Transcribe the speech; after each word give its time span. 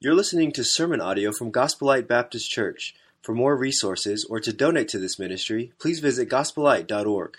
You're 0.00 0.14
listening 0.14 0.52
to 0.52 0.62
sermon 0.62 1.00
audio 1.00 1.32
from 1.32 1.50
Gospel 1.50 1.88
Light 1.88 2.06
Baptist 2.06 2.48
Church. 2.48 2.94
For 3.20 3.34
more 3.34 3.56
resources 3.56 4.24
or 4.24 4.38
to 4.38 4.52
donate 4.52 4.86
to 4.90 4.98
this 5.00 5.18
ministry, 5.18 5.72
please 5.80 5.98
visit 5.98 6.28
gospellight.org. 6.28 7.34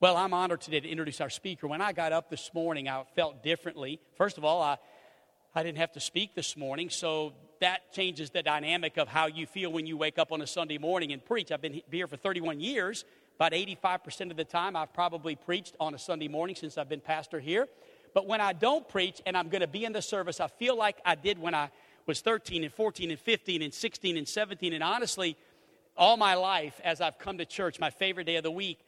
Well, 0.00 0.16
I'm 0.16 0.34
honored 0.34 0.62
today 0.62 0.80
to 0.80 0.88
introduce 0.88 1.20
our 1.20 1.30
speaker. 1.30 1.68
When 1.68 1.80
I 1.80 1.92
got 1.92 2.12
up 2.12 2.28
this 2.28 2.50
morning, 2.54 2.88
I 2.88 3.04
felt 3.14 3.44
differently. 3.44 4.00
First 4.16 4.36
of 4.36 4.44
all, 4.44 4.60
I, 4.60 4.78
I 5.54 5.62
didn't 5.62 5.78
have 5.78 5.92
to 5.92 6.00
speak 6.00 6.34
this 6.34 6.56
morning, 6.56 6.90
so 6.90 7.34
that 7.60 7.92
changes 7.92 8.30
the 8.30 8.42
dynamic 8.42 8.96
of 8.96 9.06
how 9.06 9.26
you 9.26 9.46
feel 9.46 9.70
when 9.70 9.86
you 9.86 9.96
wake 9.96 10.18
up 10.18 10.32
on 10.32 10.42
a 10.42 10.46
Sunday 10.48 10.78
morning 10.78 11.12
and 11.12 11.24
preach. 11.24 11.52
I've 11.52 11.62
been 11.62 11.82
here 11.88 12.08
for 12.08 12.16
31 12.16 12.58
years, 12.58 13.04
about 13.36 13.52
85% 13.52 14.30
of 14.30 14.36
the 14.36 14.44
time, 14.44 14.76
I've 14.76 14.92
probably 14.92 15.34
preached 15.34 15.74
on 15.80 15.94
a 15.94 15.98
Sunday 15.98 16.28
morning 16.28 16.54
since 16.54 16.78
I've 16.78 16.88
been 16.88 17.00
pastor 17.00 17.40
here. 17.40 17.66
But 18.14 18.28
when 18.28 18.40
I 18.40 18.52
don't 18.52 18.88
preach 18.88 19.20
and 19.26 19.36
I'm 19.36 19.48
going 19.48 19.60
to 19.60 19.66
be 19.66 19.84
in 19.84 19.92
the 19.92 20.02
service, 20.02 20.38
I 20.38 20.46
feel 20.46 20.76
like 20.76 20.98
I 21.04 21.16
did 21.16 21.38
when 21.38 21.54
I 21.54 21.70
was 22.06 22.20
13 22.20 22.62
and 22.62 22.72
14 22.72 23.10
and 23.10 23.18
15 23.18 23.62
and 23.62 23.74
16 23.74 24.16
and 24.16 24.28
17. 24.28 24.72
And 24.72 24.84
honestly, 24.84 25.36
all 25.96 26.16
my 26.16 26.34
life, 26.34 26.80
as 26.84 27.00
I've 27.00 27.18
come 27.18 27.38
to 27.38 27.44
church, 27.44 27.80
my 27.80 27.90
favorite 27.90 28.24
day 28.24 28.36
of 28.36 28.44
the 28.44 28.50
week, 28.50 28.78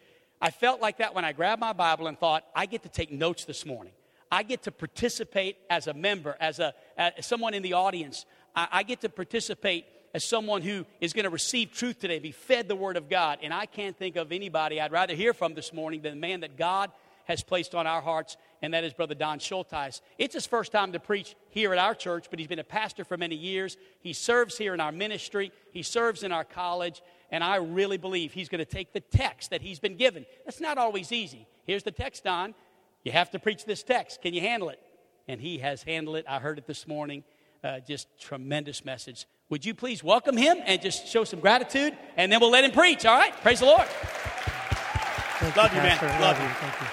I 0.41 0.51
felt 0.51 0.81
like 0.81 0.99
that 0.99 1.15
when 1.15 1.25
I 1.25 1.33
grabbed 1.33 1.61
my 1.61 1.73
Bible 1.73 2.07
and 2.07 2.19
thought, 2.19 2.45
I 2.55 2.67
get 2.67 2.83
to 2.85 2.89
take 2.89 3.11
notes 3.11 3.45
this 3.45 3.67
morning. 3.67 3.93
I 4.31 4.43
get 4.43 4.63
to 4.65 4.73
participate 4.73 5.57
as 5.71 5.87
a 5.87 5.95
member, 5.95 6.37
as, 6.41 6.59
a, 6.59 6.75
as 6.97 7.27
someone 7.27 7.55
in 7.55 7.63
the 7.63 7.73
audience. 7.73 8.27
I, 8.55 8.69
I 8.71 8.83
get 8.83 9.01
to 9.01 9.09
participate 9.09 9.87
as 10.15 10.25
someone 10.25 10.63
who 10.63 10.87
is 11.01 11.13
going 11.13 11.25
to 11.25 11.31
receive 11.31 11.73
truth 11.73 11.99
today, 11.99 12.19
be 12.19 12.33
fed 12.33 12.69
the 12.69 12.77
Word 12.77 12.97
of 12.97 13.09
God. 13.09 13.39
And 13.43 13.53
I 13.53 13.67
can't 13.67 13.97
think 13.97 14.17
of 14.17 14.33
anybody 14.33 14.81
I'd 14.81 14.93
rather 14.93 15.15
hear 15.15 15.35
from 15.35 15.55
this 15.55 15.73
morning 15.73 16.03
than 16.03 16.13
the 16.13 16.21
man 16.21 16.41
that 16.41 16.57
God 16.57 16.91
has 17.27 17.43
placed 17.43 17.75
on 17.75 17.87
our 17.87 18.01
hearts, 18.01 18.37
and 18.63 18.73
that 18.73 18.85
is 18.85 18.93
Brother 18.93 19.15
Don 19.15 19.39
Schultheis. 19.41 20.01
It's 20.17 20.35
his 20.35 20.47
first 20.47 20.71
time 20.71 20.93
to 20.93 21.01
preach 21.01 21.35
here 21.49 21.73
at 21.73 21.79
our 21.79 21.95
church, 21.95 22.29
but 22.31 22.39
he's 22.39 22.49
been 22.49 22.61
a 22.61 22.65
pastor 22.65 23.05
for 23.05 23.17
many 23.17 23.35
years. 23.35 23.77
He 24.01 24.13
serves 24.13 24.57
here 24.57 24.75
in 24.75 24.81
our 24.81 24.93
ministry, 24.93 25.51
he 25.73 25.83
serves 25.83 26.23
in 26.23 26.31
our 26.31 26.45
college, 26.45 27.03
and 27.33 27.43
I 27.43 27.57
really 27.57 27.97
believe 27.97 28.33
he's 28.33 28.49
going 28.49 28.61
to 28.61 28.65
take 28.65 28.93
the 28.93 29.01
text 29.01 29.51
that 29.51 29.61
he's 29.61 29.81
been 29.81 29.97
given. 29.97 30.25
That's 30.45 30.61
not 30.61 30.79
always 30.79 31.11
easy. 31.11 31.49
Here's 31.67 31.83
the 31.83 31.91
text, 31.91 32.23
Don. 32.23 32.55
You 33.03 33.11
have 33.13 33.31
to 33.33 33.41
preach 33.41 33.65
this 33.65 33.83
text. 33.83 34.23
Can 34.23 34.33
you 34.33 34.41
handle 34.41 34.69
it? 34.69 34.81
And 35.27 35.41
he 35.41 35.59
has 35.59 35.83
handled 35.83 36.17
it. 36.17 36.27
I 36.29 36.39
heard 36.39 36.59
it 36.59 36.67
this 36.69 36.87
morning. 36.87 37.25
Uh, 37.65 37.81
just 37.81 38.07
tremendous 38.21 38.85
message. 38.85 39.27
Would 39.49 39.65
you 39.65 39.75
please 39.75 40.03
welcome 40.03 40.37
him 40.37 40.59
and 40.65 40.83
just 40.83 41.07
show 41.07 41.23
some 41.23 41.39
gratitude, 41.39 41.97
and 42.17 42.33
then 42.33 42.41
we'll 42.41 42.51
let 42.51 42.65
him 42.65 42.73
preach, 42.73 43.07
all 43.07 43.17
right? 43.17 43.33
Praise 43.43 43.61
the 43.61 43.67
Lord. 43.67 43.87
Thank 43.87 45.55
Love 45.55 45.73
you, 45.73 45.83
man. 45.83 45.97
Love 46.03 46.21
Love 46.21 46.39
you. 46.39 46.45
you. 46.45 46.51
Thank 46.55 46.81
you. 46.81 46.87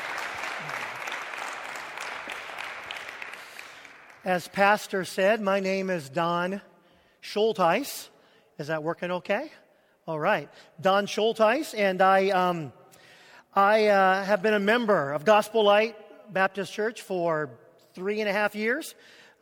As 4.23 4.47
Pastor 4.47 5.03
said, 5.03 5.41
my 5.41 5.61
name 5.61 5.89
is 5.89 6.09
Don 6.09 6.61
Schultheis. 7.23 8.09
Is 8.59 8.67
that 8.67 8.83
working 8.83 9.09
okay? 9.09 9.51
All 10.05 10.19
right. 10.19 10.47
Don 10.79 11.07
Schultheis, 11.07 11.73
and 11.75 12.03
I, 12.03 12.29
um, 12.29 12.71
I 13.55 13.87
uh, 13.87 14.23
have 14.25 14.43
been 14.43 14.53
a 14.53 14.59
member 14.59 15.11
of 15.11 15.25
Gospel 15.25 15.63
Light 15.63 15.95
Baptist 16.31 16.71
Church 16.71 17.01
for 17.01 17.49
three 17.95 18.19
and 18.19 18.29
a 18.29 18.33
half 18.33 18.53
years. 18.53 18.93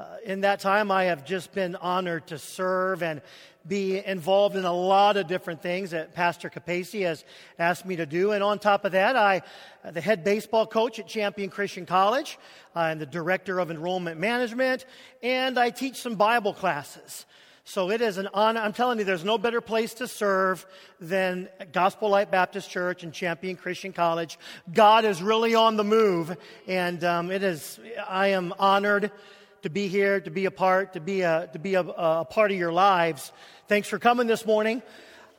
Uh, 0.01 0.17
in 0.25 0.41
that 0.41 0.59
time, 0.59 0.89
I 0.89 1.03
have 1.03 1.23
just 1.23 1.51
been 1.51 1.75
honored 1.75 2.25
to 2.27 2.39
serve 2.39 3.03
and 3.03 3.21
be 3.67 4.03
involved 4.03 4.55
in 4.55 4.65
a 4.65 4.73
lot 4.73 5.15
of 5.15 5.27
different 5.27 5.61
things 5.61 5.91
that 5.91 6.15
Pastor 6.15 6.49
Capaci 6.49 7.03
has 7.03 7.23
asked 7.59 7.85
me 7.85 7.97
to 7.97 8.07
do. 8.07 8.31
And 8.31 8.43
on 8.43 8.57
top 8.57 8.83
of 8.83 8.93
that, 8.93 9.15
I, 9.15 9.43
the 9.91 10.01
head 10.01 10.23
baseball 10.23 10.65
coach 10.65 10.97
at 10.97 11.07
Champion 11.07 11.51
Christian 11.51 11.85
College. 11.85 12.39
I'm 12.73 12.97
the 12.97 13.05
director 13.05 13.59
of 13.59 13.69
enrollment 13.69 14.19
management, 14.19 14.87
and 15.21 15.59
I 15.59 15.69
teach 15.69 15.97
some 15.97 16.15
Bible 16.15 16.55
classes. 16.55 17.27
So 17.63 17.91
it 17.91 18.01
is 18.01 18.17
an 18.17 18.27
honor. 18.33 18.59
I'm 18.59 18.73
telling 18.73 18.97
you, 18.97 19.03
there's 19.05 19.23
no 19.23 19.37
better 19.37 19.61
place 19.61 19.93
to 19.95 20.07
serve 20.07 20.65
than 20.99 21.47
Gospel 21.73 22.09
Light 22.09 22.31
Baptist 22.31 22.71
Church 22.71 23.03
and 23.03 23.13
Champion 23.13 23.55
Christian 23.55 23.93
College. 23.93 24.39
God 24.73 25.05
is 25.05 25.21
really 25.21 25.53
on 25.53 25.77
the 25.77 25.83
move, 25.83 26.35
and 26.67 27.03
um, 27.03 27.29
it 27.29 27.43
is. 27.43 27.79
I 28.09 28.29
am 28.29 28.51
honored 28.57 29.11
to 29.61 29.69
be 29.69 29.87
here, 29.87 30.19
to 30.19 30.31
be 30.31 30.45
a 30.45 30.51
part, 30.51 30.93
to 30.93 30.99
be 30.99 31.21
a, 31.21 31.47
to 31.53 31.59
be 31.59 31.75
a, 31.75 31.81
a 31.81 32.25
part 32.25 32.51
of 32.51 32.57
your 32.57 32.71
lives. 32.71 33.31
Thanks 33.67 33.87
for 33.87 33.99
coming 33.99 34.25
this 34.25 34.45
morning. 34.45 34.81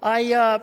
I, 0.00 0.32
uh, 0.32 0.58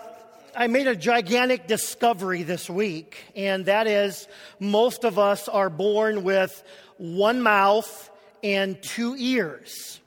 I 0.56 0.68
made 0.68 0.88
a 0.88 0.96
gigantic 0.96 1.68
discovery 1.68 2.44
this 2.44 2.70
week, 2.70 3.18
and 3.36 3.66
that 3.66 3.88
is 3.88 4.28
most 4.60 5.04
of 5.04 5.20
us 5.20 5.50
are 5.50 5.70
born 5.70 6.24
with 6.24 6.64
one 6.98 7.42
mouth 7.42 8.10
and 8.44 8.82
two 8.82 9.16
ears. 9.18 10.00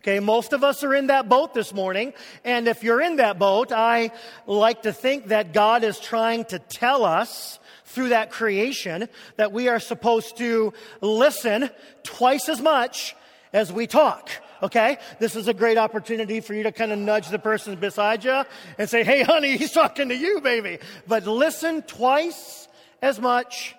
Okay, 0.00 0.20
most 0.20 0.52
of 0.52 0.64
us 0.64 0.82
are 0.82 0.94
in 0.94 1.06
that 1.06 1.28
boat 1.28 1.54
this 1.54 1.72
morning. 1.72 2.12
And 2.44 2.68
if 2.68 2.82
you're 2.82 3.00
in 3.00 3.16
that 3.16 3.38
boat, 3.38 3.72
I 3.72 4.12
like 4.46 4.82
to 4.82 4.92
think 4.92 5.28
that 5.28 5.52
God 5.52 5.84
is 5.84 5.98
trying 5.98 6.44
to 6.46 6.58
tell 6.58 7.04
us 7.04 7.58
through 7.94 8.10
that 8.10 8.30
creation 8.30 9.08
that 9.36 9.52
we 9.52 9.68
are 9.68 9.80
supposed 9.80 10.36
to 10.38 10.72
listen 11.00 11.70
twice 12.02 12.48
as 12.48 12.60
much 12.60 13.14
as 13.52 13.72
we 13.72 13.86
talk. 13.86 14.30
Okay? 14.62 14.98
This 15.20 15.36
is 15.36 15.46
a 15.46 15.54
great 15.54 15.78
opportunity 15.78 16.40
for 16.40 16.54
you 16.54 16.64
to 16.64 16.72
kind 16.72 16.92
of 16.92 16.98
nudge 16.98 17.28
the 17.28 17.38
person 17.38 17.76
beside 17.76 18.24
you 18.24 18.42
and 18.78 18.90
say, 18.90 19.04
hey, 19.04 19.22
honey, 19.22 19.56
he's 19.56 19.72
talking 19.72 20.08
to 20.08 20.16
you, 20.16 20.40
baby. 20.40 20.78
But 21.06 21.26
listen 21.26 21.82
twice 21.82 22.68
as 23.00 23.20
much 23.20 23.76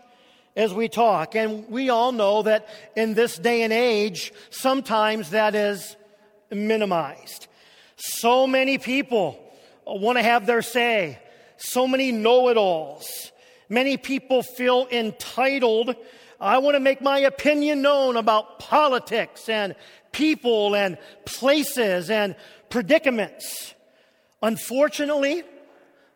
as 0.56 0.74
we 0.74 0.88
talk. 0.88 1.36
And 1.36 1.68
we 1.70 1.90
all 1.90 2.12
know 2.12 2.44
that 2.44 2.68
in 2.96 3.14
this 3.14 3.38
day 3.38 3.64
and 3.64 3.74
age, 3.74 4.32
sometimes 4.50 5.32
that 5.32 5.56
is 5.56 5.98
minimized. 6.50 7.48
So 7.98 8.48
many 8.48 8.78
people 8.78 9.40
want 9.86 10.18
to 10.18 10.24
have 10.24 10.46
their 10.46 10.62
say. 10.62 11.20
So 11.58 11.88
many 11.88 12.12
know 12.12 12.50
it 12.50 12.58
alls. 12.58 13.32
Many 13.70 13.98
people 13.98 14.44
feel 14.44 14.88
entitled. 14.92 15.96
I 16.40 16.58
want 16.60 16.76
to 16.76 16.80
make 16.80 17.02
my 17.02 17.20
opinion 17.20 17.82
known 17.82 18.18
about 18.18 18.60
politics 18.60 19.50
and 19.50 19.76
people 20.12 20.76
and 20.76 20.98
places 21.26 22.10
and 22.10 22.36
predicaments. 22.70 23.74
Unfortunately, 24.42 25.44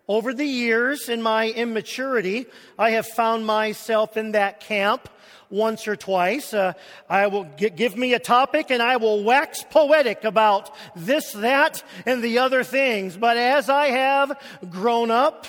over 0.08 0.34
the 0.34 0.46
years 0.46 1.08
in 1.08 1.22
my 1.22 1.50
immaturity, 1.50 2.48
I 2.78 2.92
have 2.92 3.08
found 3.08 3.46
myself 3.46 4.18
in 4.18 4.32
that 4.32 4.60
camp 4.60 5.08
once 5.50 5.88
or 5.88 5.96
twice. 5.96 6.54
Uh, 6.54 6.74
I 7.10 7.28
will 7.28 7.48
g- 7.58 7.70
give 7.70 7.98
me 7.98 8.14
a 8.14 8.20
topic 8.20 8.72
and 8.72 8.82
I 8.82 8.98
will 8.98 9.24
wax 9.24 9.64
poetic 9.70 10.24
about 10.24 10.76
this, 10.96 11.32
that, 11.34 11.84
and 12.06 12.24
the 12.24 12.40
other 12.40 12.64
things. 12.64 13.18
But 13.18 13.38
as 13.38 13.70
I 13.70 13.88
have 13.88 14.40
grown 14.70 15.12
up, 15.12 15.46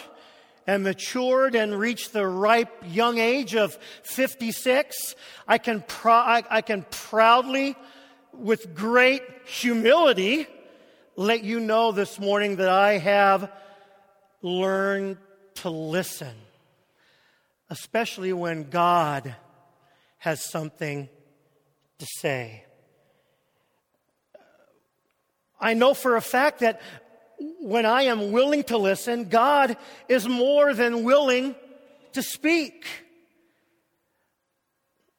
and 0.67 0.83
matured 0.83 1.55
and 1.55 1.79
reached 1.79 2.13
the 2.13 2.27
ripe 2.27 2.85
young 2.87 3.19
age 3.19 3.55
of 3.55 3.79
56, 4.03 5.15
I 5.49 5.59
can, 5.59 5.85
I, 6.05 6.43
I 6.49 6.61
can 6.61 6.85
proudly, 6.91 7.77
with 8.33 8.75
great 8.75 9.23
humility, 9.47 10.47
let 11.17 11.43
you 11.43 11.61
know 11.61 11.93
this 11.93 12.19
morning 12.19 12.57
that 12.57 12.69
I 12.69 12.99
have 12.99 13.51
learned 14.43 15.19
to 15.57 15.71
listen, 15.71 16.35
especially 17.69 18.33
when 18.33 18.71
God 18.71 19.35
has 20.19 20.49
something 20.51 21.09
to 21.99 22.07
say. 22.19 22.65
I 25.61 25.75
know 25.75 25.93
for 25.95 26.17
a 26.17 26.23
fact 26.23 26.61
that 26.61 26.81
when 27.61 27.87
I 27.87 28.03
am 28.03 28.33
willing 28.33 28.65
to 28.65 28.77
listen, 28.77 29.29
God 29.29 29.77
is 30.09 30.29
more 30.29 30.75
than 30.75 31.05
willing 31.05 31.55
to 32.13 32.23
speak. 32.23 32.87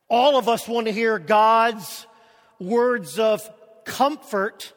All 0.10 0.38
of 0.38 0.48
us 0.50 0.68
want 0.68 0.88
to 0.88 0.94
hear 0.94 1.18
God's 1.20 2.06
words 2.60 3.18
of 3.18 3.50
comfort, 3.86 4.74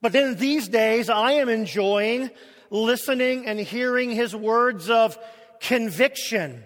but 0.00 0.14
in 0.14 0.36
these 0.36 0.68
days, 0.68 1.08
I 1.08 1.32
am 1.32 1.48
enjoying 1.48 2.30
listening 2.70 3.46
and 3.46 3.58
hearing 3.58 4.10
His 4.10 4.36
words 4.36 4.90
of 4.90 5.18
conviction 5.60 6.62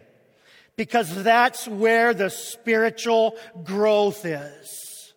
because 0.77 1.23
that's 1.23 1.67
where 1.67 2.15
the 2.15 2.31
spiritual 2.31 3.37
growth 3.65 4.25
is. 4.25 5.12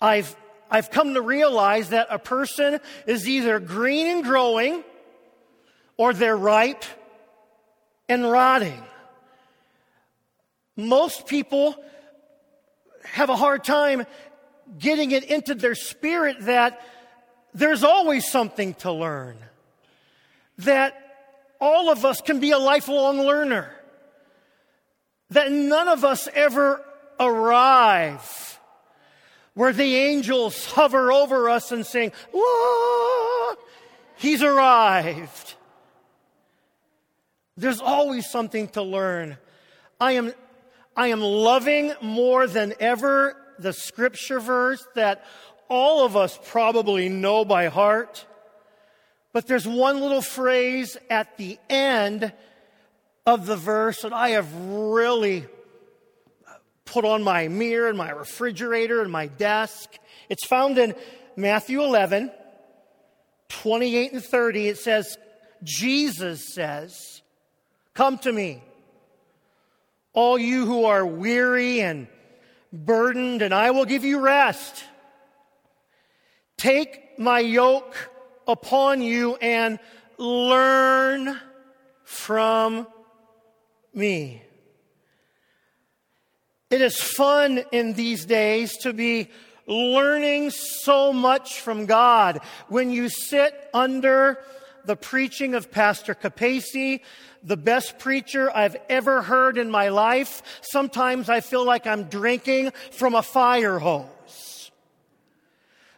I've 0.00 0.34
I've 0.70 0.90
come 0.90 1.14
to 1.14 1.22
realize 1.22 1.88
that 1.90 2.06
a 2.10 2.18
person 2.18 2.78
is 3.06 3.28
either 3.28 3.58
green 3.58 4.06
and 4.06 4.24
growing 4.24 4.84
or 5.96 6.12
they're 6.12 6.36
ripe 6.36 6.84
and 8.08 8.30
rotting. 8.30 8.82
Most 10.76 11.26
people 11.26 11.74
have 13.04 13.30
a 13.30 13.36
hard 13.36 13.64
time 13.64 14.06
getting 14.78 15.10
it 15.10 15.24
into 15.24 15.54
their 15.54 15.74
spirit 15.74 16.36
that 16.42 16.80
there's 17.52 17.82
always 17.82 18.30
something 18.30 18.74
to 18.74 18.92
learn. 18.92 19.36
That 20.58 20.94
all 21.60 21.90
of 21.90 22.04
us 22.04 22.20
can 22.20 22.38
be 22.40 22.52
a 22.52 22.58
lifelong 22.58 23.18
learner. 23.18 23.74
that 25.30 25.50
none 25.50 25.88
of 25.88 26.04
us 26.04 26.28
ever 26.34 26.84
arrive 27.18 28.59
where 29.60 29.74
the 29.74 29.94
angels 29.94 30.64
hover 30.72 31.12
over 31.12 31.50
us 31.50 31.70
and 31.70 31.84
sing, 31.84 32.12
He's 34.16 34.42
arrived. 34.42 35.54
There's 37.58 37.82
always 37.82 38.26
something 38.30 38.68
to 38.68 38.80
learn. 38.80 39.36
I 40.00 40.12
am, 40.12 40.32
I 40.96 41.08
am 41.08 41.20
loving 41.20 41.92
more 42.00 42.46
than 42.46 42.72
ever 42.80 43.36
the 43.58 43.74
scripture 43.74 44.40
verse 44.40 44.82
that 44.94 45.26
all 45.68 46.06
of 46.06 46.16
us 46.16 46.38
probably 46.46 47.10
know 47.10 47.44
by 47.44 47.66
heart. 47.66 48.24
But 49.34 49.46
there's 49.46 49.68
one 49.68 50.00
little 50.00 50.22
phrase 50.22 50.96
at 51.10 51.36
the 51.36 51.58
end 51.68 52.32
of 53.26 53.44
the 53.44 53.56
verse 53.56 54.00
that 54.00 54.14
I 54.14 54.30
have 54.30 54.50
really 54.54 55.44
put 56.90 57.04
on 57.04 57.22
my 57.22 57.46
mirror 57.46 57.88
and 57.88 57.96
my 57.96 58.10
refrigerator 58.10 59.00
and 59.00 59.12
my 59.12 59.28
desk. 59.28 59.96
It's 60.28 60.44
found 60.44 60.76
in 60.76 60.94
Matthew 61.36 61.82
11, 61.82 62.32
28 63.48 64.12
and 64.12 64.24
30. 64.24 64.68
It 64.68 64.78
says, 64.78 65.16
Jesus 65.62 66.52
says, 66.52 67.22
Come 67.94 68.18
to 68.18 68.32
me, 68.32 68.62
all 70.12 70.36
you 70.36 70.66
who 70.66 70.84
are 70.84 71.06
weary 71.06 71.80
and 71.80 72.08
burdened, 72.72 73.42
and 73.42 73.54
I 73.54 73.70
will 73.70 73.84
give 73.84 74.04
you 74.04 74.18
rest. 74.18 74.84
Take 76.56 77.18
my 77.18 77.38
yoke 77.38 77.94
upon 78.48 79.00
you 79.00 79.36
and 79.36 79.78
learn 80.18 81.38
from 82.02 82.86
me. 83.94 84.42
It 86.70 86.80
is 86.80 87.00
fun 87.00 87.64
in 87.72 87.94
these 87.94 88.24
days 88.24 88.76
to 88.82 88.92
be 88.92 89.28
learning 89.66 90.50
so 90.50 91.12
much 91.12 91.60
from 91.60 91.86
God. 91.86 92.38
When 92.68 92.92
you 92.92 93.08
sit 93.08 93.68
under 93.74 94.38
the 94.84 94.94
preaching 94.94 95.56
of 95.56 95.72
Pastor 95.72 96.14
Capaci, 96.14 97.00
the 97.42 97.56
best 97.56 97.98
preacher 97.98 98.54
I've 98.54 98.76
ever 98.88 99.20
heard 99.20 99.58
in 99.58 99.68
my 99.68 99.88
life, 99.88 100.44
sometimes 100.60 101.28
I 101.28 101.40
feel 101.40 101.64
like 101.64 101.88
I'm 101.88 102.04
drinking 102.04 102.70
from 102.92 103.16
a 103.16 103.22
fire 103.22 103.80
hose. 103.80 104.06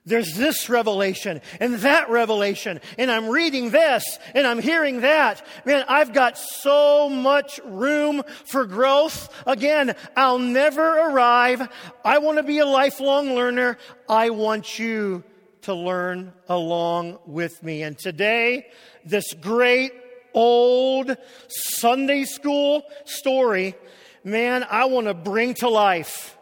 There's 0.04 0.34
this 0.34 0.68
revelation 0.68 1.40
and 1.60 1.74
that 1.76 2.10
revelation, 2.10 2.80
and 2.98 3.08
I'm 3.08 3.28
reading 3.28 3.70
this 3.70 4.02
and 4.34 4.46
I'm 4.46 4.58
hearing 4.58 5.02
that. 5.02 5.46
Man, 5.64 5.84
I've 5.88 6.12
got 6.12 6.36
so 6.36 7.08
much 7.08 7.60
room 7.64 8.24
for 8.44 8.66
growth. 8.66 9.32
Again, 9.46 9.94
I'll 10.16 10.40
never 10.40 10.82
arrive. 10.82 11.68
I 12.04 12.18
want 12.18 12.38
to 12.38 12.42
be 12.42 12.58
a 12.58 12.66
lifelong 12.66 13.34
learner. 13.34 13.78
I 14.08 14.30
want 14.30 14.76
you 14.76 15.22
to 15.62 15.74
learn 15.74 16.32
along 16.48 17.20
with 17.24 17.62
me. 17.62 17.84
And 17.84 17.96
today, 17.96 18.66
this 19.04 19.32
great 19.34 19.92
old 20.34 21.16
Sunday 21.46 22.24
school 22.24 22.82
story, 23.04 23.76
man, 24.24 24.66
I 24.68 24.86
want 24.86 25.06
to 25.06 25.14
bring 25.14 25.54
to 25.54 25.68
life. 25.68 26.36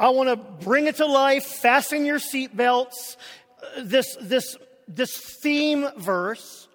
I 0.00 0.10
want 0.10 0.28
to 0.28 0.64
bring 0.64 0.86
it 0.86 0.96
to 0.96 1.06
life. 1.06 1.44
Fasten 1.44 2.04
your 2.06 2.20
seatbelts. 2.20 3.16
Uh, 3.60 3.82
this, 3.82 4.16
this, 4.20 4.56
this 4.86 5.16
theme 5.16 5.88
verse, 5.96 6.68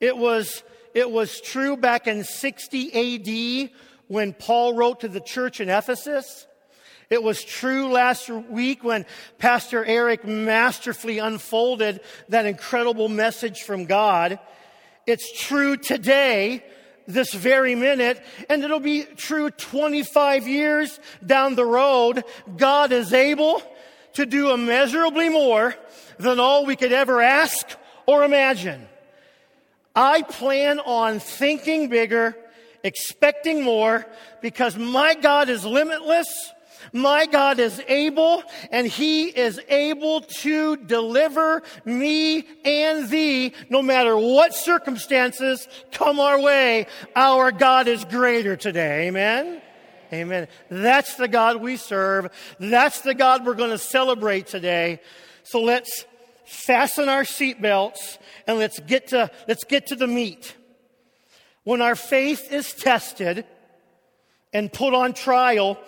it 0.00 0.16
was, 0.16 0.64
it 0.92 1.08
was 1.08 1.40
true 1.40 1.76
back 1.76 2.08
in 2.08 2.24
60 2.24 3.66
AD 3.66 3.70
when 4.08 4.32
Paul 4.32 4.74
wrote 4.74 5.00
to 5.00 5.08
the 5.08 5.20
church 5.20 5.60
in 5.60 5.68
Ephesus. 5.68 6.48
It 7.08 7.22
was 7.22 7.44
true 7.44 7.92
last 7.92 8.28
week 8.28 8.82
when 8.82 9.06
Pastor 9.38 9.84
Eric 9.84 10.24
masterfully 10.24 11.18
unfolded 11.18 12.00
that 12.28 12.46
incredible 12.46 13.08
message 13.08 13.62
from 13.62 13.84
God. 13.84 14.40
It's 15.06 15.40
true 15.40 15.76
today 15.76 16.64
this 17.12 17.32
very 17.32 17.74
minute, 17.74 18.22
and 18.48 18.62
it'll 18.62 18.80
be 18.80 19.04
true 19.04 19.50
25 19.50 20.46
years 20.48 20.98
down 21.24 21.54
the 21.54 21.64
road. 21.64 22.24
God 22.56 22.92
is 22.92 23.12
able 23.12 23.62
to 24.14 24.26
do 24.26 24.52
immeasurably 24.52 25.28
more 25.28 25.74
than 26.18 26.40
all 26.40 26.66
we 26.66 26.76
could 26.76 26.92
ever 26.92 27.20
ask 27.20 27.68
or 28.06 28.24
imagine. 28.24 28.86
I 29.94 30.22
plan 30.22 30.80
on 30.80 31.18
thinking 31.18 31.88
bigger, 31.88 32.36
expecting 32.82 33.62
more, 33.62 34.06
because 34.40 34.76
my 34.76 35.14
God 35.14 35.48
is 35.48 35.64
limitless 35.64 36.52
my 36.92 37.26
God 37.26 37.58
is 37.58 37.82
able 37.88 38.42
and 38.70 38.86
he 38.86 39.26
is 39.26 39.60
able 39.68 40.20
to 40.20 40.76
deliver 40.76 41.62
me 41.84 42.44
and 42.64 43.08
thee 43.08 43.54
no 43.68 43.82
matter 43.82 44.16
what 44.16 44.54
circumstances 44.54 45.66
come 45.92 46.20
our 46.20 46.40
way. 46.40 46.86
Our 47.14 47.52
God 47.52 47.88
is 47.88 48.04
greater 48.04 48.56
today. 48.56 49.08
Amen. 49.08 49.62
Amen. 50.12 50.48
That's 50.68 51.14
the 51.14 51.28
God 51.28 51.56
we 51.56 51.76
serve. 51.76 52.30
That's 52.58 53.00
the 53.02 53.14
God 53.14 53.46
we're 53.46 53.54
going 53.54 53.70
to 53.70 53.78
celebrate 53.78 54.46
today. 54.46 55.00
So 55.44 55.62
let's 55.62 56.04
fasten 56.44 57.08
our 57.08 57.22
seatbelts 57.22 58.18
and 58.46 58.58
let's 58.58 58.80
get 58.80 59.08
to, 59.08 59.30
let's 59.46 59.64
get 59.64 59.86
to 59.88 59.96
the 59.96 60.08
meat. 60.08 60.56
When 61.62 61.80
our 61.80 61.94
faith 61.94 62.52
is 62.52 62.72
tested 62.72 63.44
and 64.52 64.72
put 64.72 64.94
on 64.94 65.12
trial, 65.12 65.78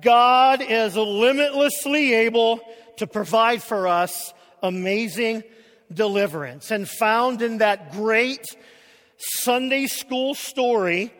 God 0.00 0.62
is 0.62 0.96
limitlessly 0.96 2.14
able 2.14 2.60
to 2.98 3.06
provide 3.06 3.62
for 3.62 3.88
us 3.88 4.32
amazing 4.62 5.42
deliverance. 5.92 6.70
And 6.70 6.88
found 6.88 7.42
in 7.42 7.58
that 7.58 7.92
great 7.92 8.44
Sunday 9.16 9.86
school 9.86 10.34
story 10.34 11.12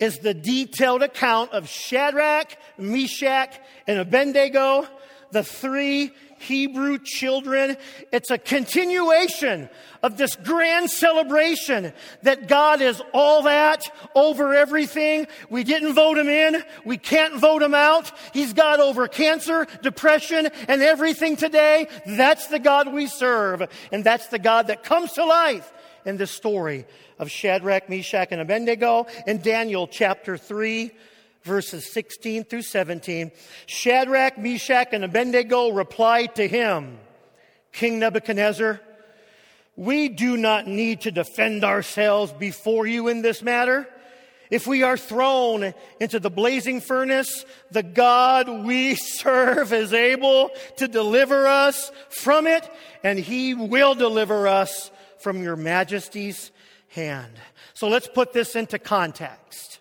is 0.00 0.18
the 0.18 0.34
detailed 0.34 1.02
account 1.02 1.52
of 1.52 1.68
Shadrach, 1.68 2.56
Meshach, 2.78 3.58
and 3.86 3.98
Abednego, 3.98 4.86
the 5.30 5.44
three 5.44 6.12
Hebrew 6.38 6.98
children. 6.98 7.76
It's 8.12 8.30
a 8.30 8.38
continuation 8.38 9.68
of 10.02 10.16
this 10.16 10.36
grand 10.36 10.90
celebration 10.90 11.92
that 12.22 12.48
God 12.48 12.80
is 12.80 13.02
all 13.12 13.42
that 13.42 13.82
over 14.14 14.54
everything. 14.54 15.26
We 15.50 15.64
didn't 15.64 15.94
vote 15.94 16.18
him 16.18 16.28
in. 16.28 16.62
We 16.84 16.98
can't 16.98 17.34
vote 17.34 17.62
him 17.62 17.74
out. 17.74 18.12
He's 18.32 18.52
God 18.52 18.80
over 18.80 19.08
cancer, 19.08 19.66
depression, 19.82 20.48
and 20.68 20.82
everything 20.82 21.36
today. 21.36 21.88
That's 22.06 22.46
the 22.48 22.58
God 22.58 22.92
we 22.92 23.06
serve. 23.06 23.62
And 23.92 24.04
that's 24.04 24.28
the 24.28 24.38
God 24.38 24.68
that 24.68 24.84
comes 24.84 25.12
to 25.14 25.24
life 25.24 25.72
in 26.04 26.16
this 26.16 26.30
story 26.30 26.86
of 27.18 27.30
Shadrach, 27.30 27.88
Meshach, 27.88 28.28
and 28.30 28.40
Abednego 28.40 29.06
in 29.26 29.42
Daniel 29.42 29.86
chapter 29.86 30.36
3 30.36 30.92
verses 31.42 31.90
16 31.92 32.44
through 32.44 32.62
17, 32.62 33.30
Shadrach, 33.66 34.38
Meshach, 34.38 34.88
and 34.92 35.04
Abednego 35.04 35.70
replied 35.70 36.34
to 36.36 36.46
him, 36.46 36.98
King 37.72 37.98
Nebuchadnezzar, 37.98 38.80
we 39.76 40.08
do 40.08 40.36
not 40.36 40.66
need 40.66 41.02
to 41.02 41.12
defend 41.12 41.64
ourselves 41.64 42.32
before 42.32 42.86
you 42.86 43.08
in 43.08 43.22
this 43.22 43.42
matter. 43.42 43.88
If 44.50 44.66
we 44.66 44.82
are 44.82 44.96
thrown 44.96 45.74
into 46.00 46.18
the 46.18 46.30
blazing 46.30 46.80
furnace, 46.80 47.44
the 47.70 47.82
God 47.82 48.48
we 48.64 48.94
serve 48.96 49.72
is 49.72 49.92
able 49.92 50.50
to 50.78 50.88
deliver 50.88 51.46
us 51.46 51.92
from 52.10 52.46
it, 52.46 52.68
and 53.04 53.18
he 53.18 53.54
will 53.54 53.94
deliver 53.94 54.48
us 54.48 54.90
from 55.18 55.42
your 55.42 55.56
majesty's 55.56 56.50
hand. 56.88 57.32
So 57.74 57.88
let's 57.88 58.08
put 58.08 58.32
this 58.32 58.56
into 58.56 58.78
context. 58.78 59.78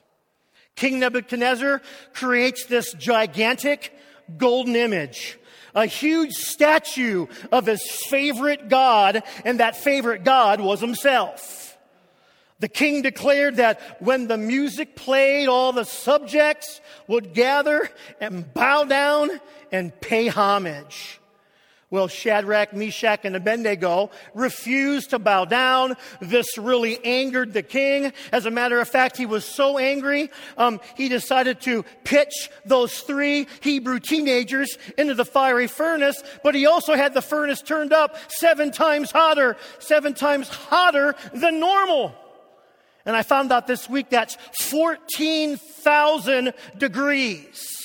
King 0.78 1.00
Nebuchadnezzar 1.00 1.82
creates 2.14 2.66
this 2.66 2.94
gigantic 2.94 3.94
golden 4.38 4.76
image, 4.76 5.38
a 5.76 5.88
huge 5.88 6.36
statue 6.36 7.26
of 7.52 7.66
his 7.66 7.82
favorite 8.10 8.70
god, 8.70 9.24
and 9.44 9.60
that 9.60 9.76
favorite 9.76 10.24
god 10.24 10.62
was 10.62 10.80
himself. 10.80 11.78
The 12.60 12.70
king 12.70 13.02
declared 13.02 13.58
that 13.58 14.02
when 14.02 14.28
the 14.28 14.38
music 14.38 14.96
played, 14.96 15.48
all 15.48 15.74
the 15.74 15.84
subjects 15.84 16.80
would 17.08 17.34
gather 17.34 17.90
and 18.20 18.52
bow 18.54 18.84
down 18.84 19.30
and 19.72 20.00
pay 20.00 20.28
homage. 20.28 21.20
Well, 21.90 22.10
Shadrach, 22.10 22.74
Meshach, 22.74 23.22
and 23.24 23.34
Abednego 23.34 24.12
refused 24.34 25.12
to 25.12 25.20
bow 25.20 25.46
down. 25.46 25.96
This 26.20 26.58
really 26.58 27.00
angered 27.06 27.54
the 27.54 27.64
king. 27.64 28.12
As 28.34 28.46
a 28.46 28.52
matter 28.52 28.82
of 28.82 28.90
fact, 28.90 29.16
he 29.16 29.26
was 29.26 29.46
so 29.46 29.78
angry, 29.78 30.30
um, 30.58 30.82
he 30.98 31.08
decided 31.08 31.62
to 31.62 31.86
pitch 32.04 32.50
those 32.66 33.00
three 33.00 33.48
Hebrew 33.62 34.02
teenagers 34.02 34.78
into 34.98 35.14
the 35.14 35.24
fiery 35.24 35.68
furnace, 35.68 36.22
but 36.44 36.56
he 36.56 36.66
also 36.66 36.94
had 36.94 37.14
the 37.14 37.22
furnace 37.22 37.62
turned 37.62 37.94
up 37.94 38.18
seven 38.30 38.72
times 38.72 39.10
hotter, 39.12 39.56
seven 39.80 40.14
times 40.14 40.50
hotter 40.50 41.16
than 41.34 41.62
normal. 41.62 42.14
And 43.06 43.16
I 43.16 43.22
found 43.22 43.54
out 43.54 43.66
this 43.68 43.90
week 43.90 44.10
that's 44.10 44.36
14,000 44.60 46.54
degrees. 46.78 47.77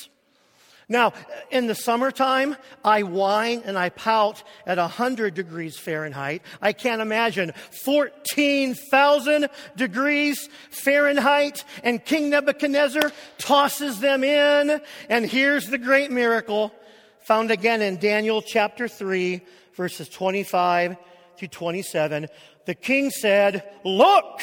Now, 0.93 1.15
in 1.51 1.69
the 1.69 1.75
summertime, 1.75 2.55
I 2.85 3.03
whine 3.03 3.63
and 3.65 3.79
I 3.79 3.89
pout 3.89 4.43
at 4.67 4.77
100 4.77 5.33
degrees 5.33 5.79
Fahrenheit. 5.79 6.43
I 6.61 6.75
can't 6.75 7.01
imagine 7.01 7.55
14,000 7.83 9.49
degrees 9.75 10.51
Fahrenheit, 10.69 11.65
and 11.83 12.05
King 12.05 12.29
Nebuchadnezzar 12.29 13.11
tosses 13.39 14.01
them 14.01 14.23
in. 14.23 14.83
And 15.09 15.25
here's 15.25 15.65
the 15.65 15.79
great 15.79 16.11
miracle 16.11 16.75
found 17.21 17.51
again 17.51 17.81
in 17.81 17.97
Daniel 17.97 18.43
chapter 18.43 18.87
3, 18.87 19.41
verses 19.75 20.11
25 20.11 20.99
to 21.39 21.49
27. 21.49 22.29
The 22.67 22.75
king 22.75 23.11
said, 23.11 23.65
Look, 23.83 24.43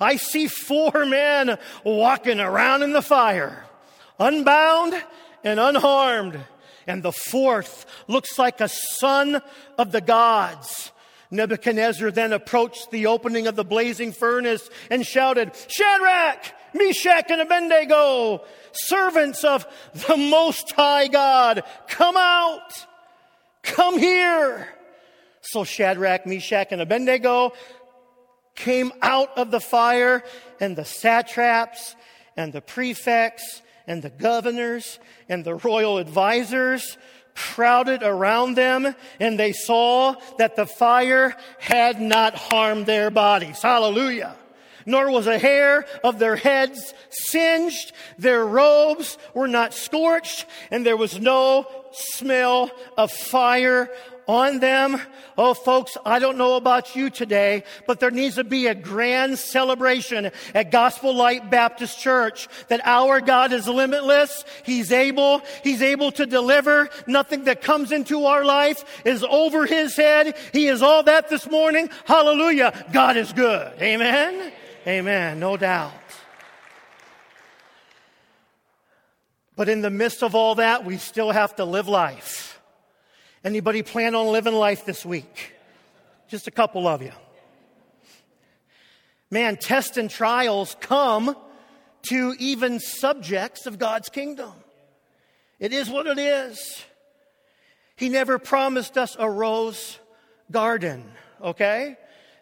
I 0.00 0.16
see 0.16 0.46
four 0.46 1.04
men 1.04 1.58
walking 1.84 2.40
around 2.40 2.84
in 2.84 2.92
the 2.92 3.02
fire, 3.02 3.66
unbound 4.18 4.94
and 5.48 5.58
unharmed. 5.58 6.38
And 6.86 7.02
the 7.02 7.12
fourth 7.12 7.86
looks 8.06 8.38
like 8.38 8.60
a 8.60 8.68
son 8.68 9.42
of 9.76 9.92
the 9.92 10.00
gods. 10.00 10.92
Nebuchadnezzar 11.30 12.10
then 12.10 12.32
approached 12.32 12.90
the 12.90 13.06
opening 13.06 13.46
of 13.46 13.56
the 13.56 13.64
blazing 13.64 14.12
furnace 14.12 14.68
and 14.90 15.06
shouted, 15.06 15.52
Shadrach, 15.68 16.54
Meshach, 16.72 17.30
and 17.30 17.42
Abednego, 17.42 18.42
servants 18.72 19.44
of 19.44 19.66
the 20.06 20.16
Most 20.16 20.70
High 20.72 21.08
God, 21.08 21.64
come 21.88 22.16
out, 22.16 22.86
come 23.62 23.98
here. 23.98 24.68
So 25.42 25.64
Shadrach, 25.64 26.26
Meshach, 26.26 26.68
and 26.70 26.80
Abednego 26.80 27.52
came 28.54 28.92
out 29.02 29.36
of 29.36 29.50
the 29.50 29.60
fire, 29.60 30.24
and 30.60 30.76
the 30.76 30.84
satraps 30.84 31.94
and 32.36 32.52
the 32.52 32.60
prefects 32.60 33.62
and 33.88 34.02
the 34.02 34.10
governors 34.10 35.00
and 35.28 35.44
the 35.44 35.56
royal 35.56 35.98
advisors 35.98 36.96
crowded 37.34 38.02
around 38.02 38.54
them 38.54 38.94
and 39.18 39.38
they 39.38 39.52
saw 39.52 40.14
that 40.36 40.54
the 40.54 40.66
fire 40.66 41.34
had 41.58 42.00
not 42.00 42.34
harmed 42.34 42.86
their 42.86 43.10
bodies. 43.10 43.62
Hallelujah. 43.62 44.36
Nor 44.84 45.10
was 45.10 45.26
a 45.26 45.38
hair 45.38 45.84
of 46.04 46.18
their 46.18 46.36
heads 46.36 46.94
singed, 47.10 47.92
their 48.18 48.44
robes 48.44 49.18
were 49.34 49.48
not 49.48 49.74
scorched, 49.74 50.46
and 50.70 50.84
there 50.84 50.96
was 50.96 51.20
no 51.20 51.66
smell 51.92 52.70
of 52.96 53.10
fire 53.10 53.90
on 54.28 54.60
them. 54.60 55.00
Oh, 55.38 55.54
folks, 55.54 55.96
I 56.04 56.18
don't 56.18 56.36
know 56.36 56.56
about 56.56 56.94
you 56.94 57.08
today, 57.08 57.64
but 57.86 57.98
there 57.98 58.10
needs 58.10 58.34
to 58.34 58.44
be 58.44 58.66
a 58.66 58.74
grand 58.74 59.38
celebration 59.38 60.30
at 60.54 60.70
Gospel 60.70 61.14
Light 61.14 61.50
Baptist 61.50 61.98
Church 61.98 62.48
that 62.68 62.82
our 62.84 63.20
God 63.20 63.52
is 63.52 63.66
limitless. 63.66 64.44
He's 64.64 64.92
able. 64.92 65.40
He's 65.64 65.80
able 65.80 66.12
to 66.12 66.26
deliver. 66.26 66.90
Nothing 67.06 67.44
that 67.44 67.62
comes 67.62 67.90
into 67.90 68.26
our 68.26 68.44
life 68.44 68.84
is 69.06 69.24
over 69.24 69.64
his 69.64 69.96
head. 69.96 70.36
He 70.52 70.68
is 70.68 70.82
all 70.82 71.02
that 71.04 71.30
this 71.30 71.50
morning. 71.50 71.88
Hallelujah. 72.04 72.86
God 72.92 73.16
is 73.16 73.32
good. 73.32 73.72
Amen. 73.80 74.52
Amen. 74.86 75.40
No 75.40 75.56
doubt. 75.56 75.92
But 79.56 79.68
in 79.68 79.80
the 79.80 79.90
midst 79.90 80.22
of 80.22 80.34
all 80.36 80.56
that, 80.56 80.84
we 80.84 80.98
still 80.98 81.32
have 81.32 81.56
to 81.56 81.64
live 81.64 81.88
life. 81.88 82.47
Anybody 83.44 83.82
plan 83.82 84.14
on 84.14 84.26
living 84.28 84.54
life 84.54 84.84
this 84.84 85.06
week? 85.06 85.52
Just 86.28 86.48
a 86.48 86.50
couple 86.50 86.86
of 86.88 87.02
you. 87.02 87.12
Man, 89.30 89.56
tests 89.56 89.96
and 89.96 90.10
trials 90.10 90.76
come 90.80 91.36
to 92.08 92.34
even 92.38 92.80
subjects 92.80 93.66
of 93.66 93.78
God's 93.78 94.08
kingdom. 94.08 94.52
It 95.60 95.72
is 95.72 95.88
what 95.88 96.06
it 96.06 96.18
is. 96.18 96.84
He 97.96 98.08
never 98.08 98.38
promised 98.38 98.96
us 98.96 99.16
a 99.18 99.28
rose 99.28 99.98
garden, 100.50 101.04
okay? 101.42 101.96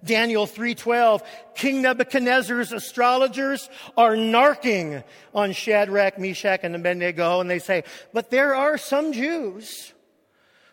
Daniel 0.04 0.46
3:12 0.46 1.22
King 1.54 1.82
Nebuchadnezzar's 1.82 2.72
astrologers 2.72 3.68
are 3.96 4.14
narking 4.14 5.02
on 5.34 5.52
Shadrach, 5.52 6.18
Meshach 6.18 6.60
and 6.62 6.76
Abednego 6.76 7.40
and 7.40 7.50
they 7.50 7.58
say, 7.58 7.84
"But 8.12 8.30
there 8.30 8.54
are 8.54 8.78
some 8.78 9.12
Jews 9.12 9.92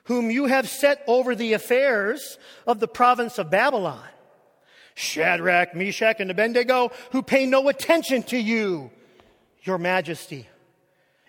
whom 0.06 0.30
you 0.30 0.46
have 0.46 0.68
set 0.68 1.04
over 1.08 1.36
the 1.36 1.54
affairs 1.54 2.38
of 2.68 2.80
the 2.80 2.88
province 2.88 3.38
of 3.38 3.50
Babylon. 3.50 4.04
Shadrach, 4.96 5.76
Meshach, 5.76 6.20
and 6.20 6.30
Abednego, 6.30 6.92
who 7.12 7.24
pay 7.24 7.46
no 7.46 7.68
attention 7.70 8.24
to 8.24 8.38
you, 8.38 8.92
your 9.64 9.78
majesty. 9.78 10.48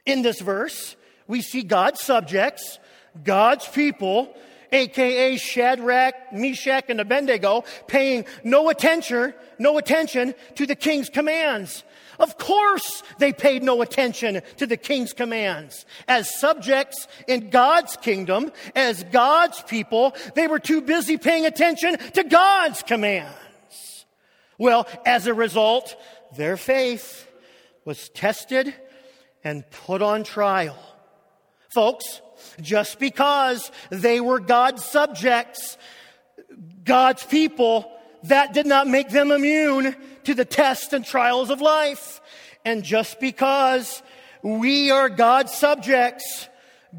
In 0.04 0.23
this 0.23 0.40
verse, 0.40 0.97
we 1.26 1.40
see 1.40 1.62
God's 1.62 2.02
subjects, 2.02 2.78
God's 3.23 3.66
people, 3.66 4.37
aka 4.71 5.37
Shadrach, 5.37 6.33
Meshach, 6.33 6.90
and 6.90 7.00
Abednego, 7.00 7.64
paying 7.87 8.26
no 8.43 8.69
attention, 8.69 9.33
no 9.59 9.78
attention 9.78 10.35
to 10.57 10.66
the 10.66 10.76
king's 10.76 11.09
commands. 11.09 11.85
Of 12.18 12.38
course, 12.38 13.02
they 13.18 13.33
paid 13.33 13.62
no 13.62 13.83
attention 13.83 14.42
to 14.59 14.66
the 14.66 14.76
king's 14.76 15.12
commands. 15.12 15.85
As 16.06 16.38
subjects 16.38 17.09
in 17.26 17.50
God's 17.50 17.97
kingdom, 17.97 18.52
as 18.75 19.04
God's 19.04 19.62
people, 19.62 20.14
they 20.35 20.47
were 20.47 20.59
too 20.59 20.80
busy 20.80 21.16
paying 21.16 21.47
attention 21.47 21.99
to 22.14 22.25
God's 22.25 22.83
commands. 22.83 24.06
Well, 24.59 24.87
as 25.04 25.26
a 25.26 25.35
result, 25.35 25.97
their 26.37 26.56
faith 26.56 27.28
was 27.85 28.09
tested 28.11 28.73
and 29.42 29.68
put 29.71 30.00
on 30.00 30.25
trial. 30.25 30.78
Folks, 31.73 32.21
just 32.61 32.99
because 32.99 33.71
they 33.90 34.21
were 34.21 34.38
God's 34.38 34.85
subjects, 34.85 35.76
God's 36.85 37.25
people, 37.25 37.90
that 38.25 38.54
did 38.54 38.66
not 38.66 38.87
make 38.87 39.11
them 39.11 39.30
immune 39.30 39.97
to 40.25 40.35
the 40.35 40.45
tests 40.45 40.93
and 40.93 41.04
trials 41.04 41.50
of 41.50 41.61
life. 41.61 42.21
And 42.64 42.83
just 42.83 43.21
because 43.21 44.02
we 44.43 44.90
are 44.90 45.09
God's 45.09 45.52
subjects, 45.52 46.49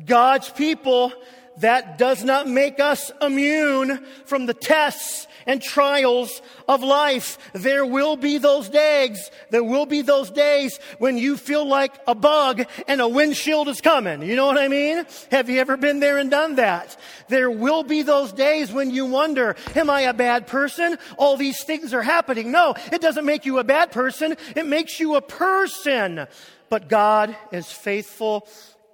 God's 0.06 0.50
people, 0.50 1.14
that 1.58 1.98
does 1.98 2.24
not 2.24 2.48
make 2.48 2.80
us 2.80 3.12
immune 3.22 4.06
from 4.26 4.46
the 4.46 4.54
tests 4.54 5.28
and 5.46 5.62
trials 5.62 6.42
of 6.68 6.84
life. 6.84 7.38
There 7.54 7.86
will 7.86 8.16
be 8.16 8.38
those 8.38 8.70
days, 8.70 9.30
there 9.50 9.64
will 9.64 9.86
be 9.86 10.02
those 10.02 10.30
days 10.32 10.80
when 11.00 11.18
you 11.18 11.38
feel 11.38 11.68
like 11.68 11.94
a 12.08 12.16
bug 12.16 12.64
and 12.88 13.02
a 13.02 13.08
windshield 13.08 13.68
is 13.68 13.82
coming. 13.82 14.22
You 14.22 14.36
know 14.36 14.46
what 14.46 14.58
I 14.58 14.68
mean? 14.68 15.06
Have 15.32 15.50
you 15.50 15.60
ever 15.60 15.78
been 15.78 16.00
there 16.00 16.18
and 16.18 16.30
done 16.30 16.56
that? 16.56 16.98
There 17.28 17.52
will 17.52 17.84
be 17.84 18.02
those 18.02 18.32
days 18.32 18.72
when 18.72 18.92
you 18.92 19.06
wonder, 19.06 19.56
am 19.76 19.90
I 19.90 20.02
a 20.02 20.14
bad 20.14 20.48
person? 20.48 20.98
All 21.18 21.38
these 21.38 21.64
things 21.64 21.94
are 21.94 22.04
happening. 22.04 22.52
No, 22.52 22.76
it 22.92 23.02
doesn't 23.02 23.26
make 23.26 23.46
you 23.46 23.60
a 23.60 23.64
bad 23.64 23.92
person. 23.92 24.36
It 24.56 24.66
makes 24.66 25.00
you 25.00 25.16
a 25.16 25.22
person. 25.22 26.28
But 26.70 26.90
God 26.90 27.36
is 27.52 27.72
faithful 27.72 28.48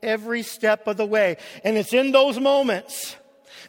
every 0.04 0.44
step 0.44 0.88
of 0.88 0.98
the 0.98 1.06
way. 1.06 1.38
And 1.64 1.78
it's 1.78 1.94
in 1.94 2.12
those 2.12 2.40
moments 2.40 3.16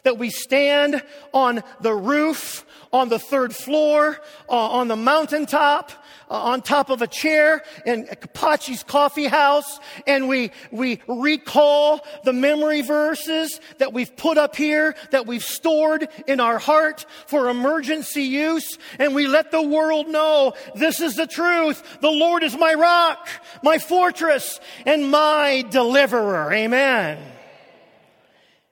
that 0.03 0.17
we 0.17 0.29
stand 0.29 1.01
on 1.33 1.63
the 1.81 1.93
roof, 1.93 2.65
on 2.93 3.09
the 3.09 3.17
third 3.17 3.55
floor, 3.55 4.19
uh, 4.47 4.53
on 4.53 4.87
the 4.87 4.95
mountaintop, 4.95 5.91
uh, 6.29 6.33
on 6.35 6.61
top 6.61 6.91
of 6.91 7.01
a 7.01 7.07
chair 7.07 7.63
in 7.85 8.05
Capaci's 8.05 8.83
coffee 8.83 9.25
house, 9.25 9.79
and 10.05 10.29
we, 10.29 10.51
we 10.71 11.01
recall 11.07 12.05
the 12.23 12.31
memory 12.31 12.81
verses 12.81 13.59
that 13.79 13.91
we've 13.91 14.15
put 14.15 14.37
up 14.37 14.55
here, 14.55 14.95
that 15.09 15.25
we've 15.25 15.43
stored 15.43 16.07
in 16.27 16.39
our 16.39 16.59
heart 16.59 17.05
for 17.25 17.49
emergency 17.49 18.23
use, 18.23 18.77
and 18.99 19.15
we 19.15 19.25
let 19.25 19.51
the 19.51 19.61
world 19.61 20.07
know 20.07 20.53
this 20.75 21.01
is 21.01 21.15
the 21.15 21.27
truth. 21.27 21.99
The 21.99 22.11
Lord 22.11 22.43
is 22.43 22.55
my 22.55 22.75
rock, 22.75 23.27
my 23.63 23.79
fortress, 23.79 24.59
and 24.85 25.09
my 25.09 25.65
deliverer. 25.71 26.53
Amen. 26.53 27.17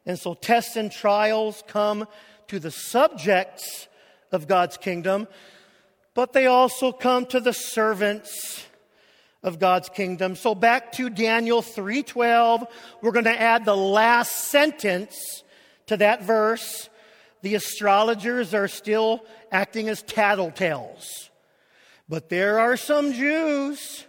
And 0.06 0.20
so 0.20 0.36
tests 0.36 0.76
and 0.76 0.92
trials 0.92 1.64
come 1.68 2.08
to 2.48 2.60
the 2.60 2.72
subjects 2.72 3.88
of 4.32 4.48
God's 4.48 4.78
kingdom, 4.78 5.28
but 6.14 6.34
they 6.34 6.46
also 6.46 6.92
come 6.92 7.26
to 7.28 7.40
the 7.40 7.54
servants 7.54 8.66
of 9.44 9.60
God's 9.60 9.90
kingdom. 9.90 10.36
So 10.36 10.54
back 10.54 10.92
to 10.94 11.10
Daniel 11.10 11.62
3:12, 11.62 12.68
we're 13.02 13.12
going 13.12 13.26
to 13.26 13.42
add 13.42 13.66
the 13.66 13.76
last 13.76 14.32
sentence 14.50 15.44
to 15.88 15.98
that 15.98 16.24
verse. 16.24 16.90
The 17.42 17.56
astrologers 17.56 18.54
are 18.54 18.68
still 18.68 19.26
acting 19.52 19.90
as 19.90 20.04
tattletales. 20.04 21.30
But 22.08 22.30
there 22.30 22.60
are 22.60 22.78
some 22.78 23.14
Jews 23.14 24.06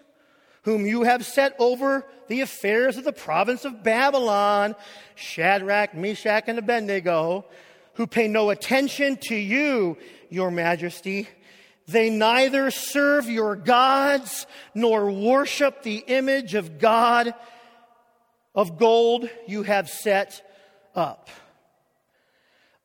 whom 0.62 0.87
you 0.87 1.02
have 1.05 1.25
set 1.25 1.55
over 1.59 2.05
the 2.29 2.41
affairs 2.41 2.97
of 2.97 3.05
the 3.05 3.12
province 3.12 3.64
of 3.64 3.83
Babylon, 3.83 4.75
Shadrach, 5.14 5.95
Meshach, 5.95 6.45
and 6.47 6.59
Abednego, 6.59 7.47
who 8.02 8.06
pay 8.09 8.26
no 8.26 8.50
attention 8.50 9.16
to 9.16 9.37
you, 9.37 9.97
your 10.28 10.50
majesty. 10.50 11.28
They 11.87 12.11
neither 12.11 12.73
serve 12.73 13.30
your 13.30 13.54
gods 13.54 14.44
nor 14.75 15.09
worship 15.09 15.85
the 15.85 15.99
image 16.09 16.54
of 16.54 16.80
God 16.80 17.32
of 18.56 18.76
gold 18.76 19.30
you 19.47 19.62
have 19.62 19.88
set 19.88 20.44
up. 20.97 21.30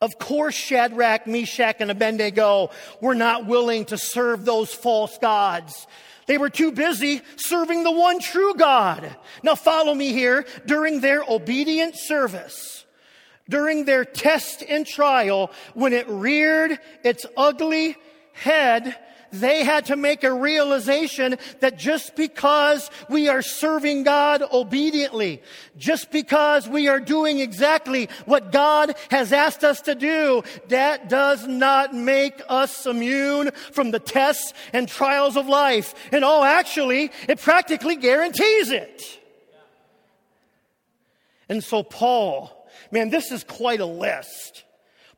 Of 0.02 0.20
course, 0.20 0.54
Shadrach, 0.54 1.26
Meshach, 1.26 1.78
and 1.80 1.90
Abednego 1.90 2.70
were 3.02 3.16
not 3.16 3.48
willing 3.48 3.86
to 3.86 3.98
serve 3.98 4.46
those 4.46 4.72
false 4.72 5.18
gods. 5.18 5.88
They 6.28 6.38
were 6.38 6.52
too 6.52 6.72
busy 6.72 7.24
serving 7.38 7.84
the 7.84 7.92
one 7.92 8.20
true 8.20 8.54
God. 8.54 9.16
Now 9.42 9.56
follow 9.56 9.96
me 9.96 10.14
here. 10.14 10.46
During 10.68 11.02
their 11.02 11.24
obedient 11.28 11.98
service, 11.98 12.86
during 13.50 13.86
their 13.86 14.06
test 14.06 14.64
and 14.68 14.86
trial, 14.86 15.52
when 15.74 15.94
it 15.94 16.08
reared 16.08 16.80
its 17.04 17.26
ugly 17.36 17.96
head, 18.34 18.96
they 19.32 19.64
had 19.64 19.86
to 19.86 19.96
make 19.96 20.24
a 20.24 20.34
realization 20.34 21.38
that 21.60 21.78
just 21.78 22.16
because 22.16 22.90
we 23.10 23.28
are 23.28 23.42
serving 23.42 24.04
God 24.04 24.44
obediently, 24.52 25.42
just 25.78 26.12
because 26.12 26.68
we 26.68 26.88
are 26.88 27.00
doing 27.00 27.40
exactly 27.40 28.10
what 28.26 28.52
God 28.52 28.96
has 29.12 29.34
asked 29.34 29.64
us 29.64 29.82
to 29.82 29.96
do, 29.96 30.44
that 30.70 31.10
does 31.10 31.46
not 31.46 31.94
make 31.94 32.42
us 32.48 32.86
immune 32.86 33.52
from 33.72 33.92
the 33.92 34.00
tests 34.00 34.54
and 34.74 34.88
trials 34.88 35.36
of 35.36 35.48
life. 35.48 35.94
And 36.12 36.24
oh, 36.24 36.44
actually, 36.44 37.12
it 37.28 37.40
practically 37.40 37.96
guarantees 37.96 38.72
it. 38.72 39.20
And 41.50 41.64
so 41.64 41.84
Paul, 41.84 42.57
man, 42.92 43.10
this 43.10 43.32
is 43.32 43.44
quite 43.44 43.80
a 43.80 43.86
list. 43.86 44.64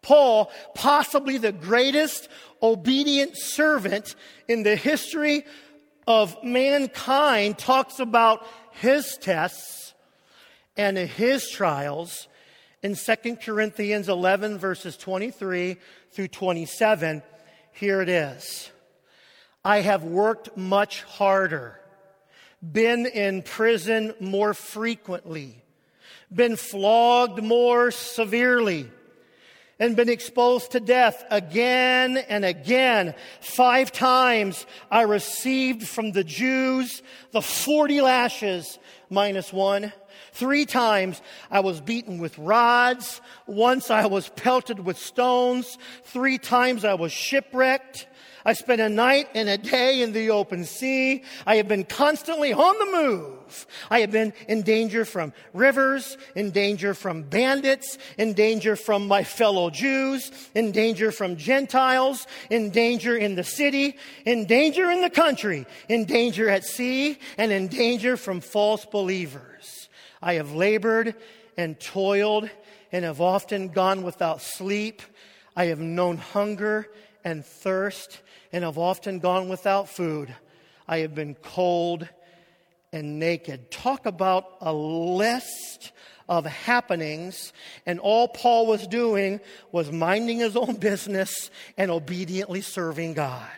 Paul, 0.01 0.51
possibly 0.75 1.37
the 1.37 1.51
greatest 1.51 2.29
obedient 2.61 3.37
servant 3.37 4.15
in 4.47 4.63
the 4.63 4.75
history 4.75 5.45
of 6.07 6.35
mankind, 6.43 7.57
talks 7.57 7.99
about 7.99 8.45
his 8.71 9.17
tests 9.17 9.93
and 10.77 10.97
his 10.97 11.49
trials 11.49 12.27
in 12.81 12.95
2 12.95 13.35
Corinthians 13.37 14.07
11, 14.07 14.57
verses 14.57 14.95
23 14.95 15.77
through 16.11 16.27
27. 16.29 17.21
Here 17.73 18.01
it 18.01 18.09
is 18.09 18.71
I 19.63 19.81
have 19.81 20.03
worked 20.03 20.55
much 20.55 21.03
harder, 21.03 21.79
been 22.61 23.05
in 23.05 23.41
prison 23.41 24.13
more 24.19 24.53
frequently, 24.53 25.63
been 26.33 26.55
flogged 26.55 27.41
more 27.43 27.91
severely 27.91 28.89
and 29.79 29.95
been 29.95 30.09
exposed 30.09 30.71
to 30.71 30.79
death 30.79 31.23
again 31.31 32.17
and 32.17 32.43
again. 32.43 33.15
Five 33.39 33.91
times 33.91 34.65
I 34.91 35.03
received 35.03 35.87
from 35.87 36.11
the 36.11 36.23
Jews 36.23 37.01
the 37.31 37.41
40 37.41 38.01
lashes 38.01 38.77
minus 39.09 39.53
one. 39.53 39.93
Three 40.33 40.65
times 40.65 41.21
I 41.49 41.61
was 41.61 41.81
beaten 41.81 42.19
with 42.19 42.37
rods. 42.37 43.21
Once 43.47 43.89
I 43.89 44.05
was 44.05 44.29
pelted 44.29 44.79
with 44.79 44.97
stones. 44.97 45.77
Three 46.03 46.37
times 46.37 46.83
I 46.83 46.95
was 46.95 47.11
shipwrecked. 47.11 48.07
I 48.45 48.53
spent 48.53 48.79
a 48.79 48.89
night 48.89 49.27
and 49.35 49.49
a 49.49 49.57
day 49.57 50.01
in 50.01 50.13
the 50.13 50.29
open 50.31 50.65
sea. 50.65 51.23
I 51.45 51.55
have 51.55 51.67
been 51.67 51.83
constantly 51.83 52.53
on 52.53 52.79
the 52.79 52.97
move. 52.97 53.67
I 53.89 54.01
have 54.01 54.11
been 54.11 54.33
in 54.47 54.61
danger 54.61 55.05
from 55.05 55.33
rivers, 55.53 56.17
in 56.35 56.51
danger 56.51 56.93
from 56.93 57.23
bandits, 57.23 57.97
in 58.17 58.33
danger 58.33 58.75
from 58.75 59.07
my 59.07 59.23
fellow 59.23 59.69
Jews, 59.69 60.31
in 60.55 60.71
danger 60.71 61.11
from 61.11 61.35
Gentiles, 61.35 62.27
in 62.49 62.69
danger 62.69 63.17
in 63.17 63.35
the 63.35 63.43
city, 63.43 63.97
in 64.25 64.45
danger 64.45 64.89
in 64.89 65.01
the 65.01 65.09
country, 65.09 65.65
in 65.87 66.05
danger 66.05 66.49
at 66.49 66.63
sea, 66.63 67.17
and 67.37 67.51
in 67.51 67.67
danger 67.67 68.17
from 68.17 68.39
false 68.39 68.85
believers. 68.85 69.89
I 70.21 70.33
have 70.33 70.53
labored 70.53 71.15
and 71.57 71.79
toiled 71.79 72.49
and 72.91 73.05
have 73.05 73.21
often 73.21 73.69
gone 73.69 74.03
without 74.03 74.41
sleep. 74.41 75.01
I 75.55 75.65
have 75.65 75.79
known 75.79 76.17
hunger 76.17 76.87
and 77.23 77.45
thirst 77.45 78.21
and 78.51 78.63
have 78.63 78.77
often 78.77 79.19
gone 79.19 79.49
without 79.49 79.89
food. 79.89 80.33
I 80.87 80.99
have 80.99 81.13
been 81.13 81.35
cold 81.35 82.07
and 82.91 83.19
naked. 83.19 83.71
Talk 83.71 84.05
about 84.05 84.45
a 84.61 84.73
list 84.73 85.91
of 86.27 86.45
happenings, 86.45 87.53
and 87.85 87.99
all 87.99 88.27
Paul 88.27 88.67
was 88.67 88.85
doing 88.87 89.39
was 89.71 89.91
minding 89.91 90.39
his 90.39 90.55
own 90.55 90.75
business 90.75 91.49
and 91.77 91.89
obediently 91.89 92.61
serving 92.61 93.15
God. 93.15 93.49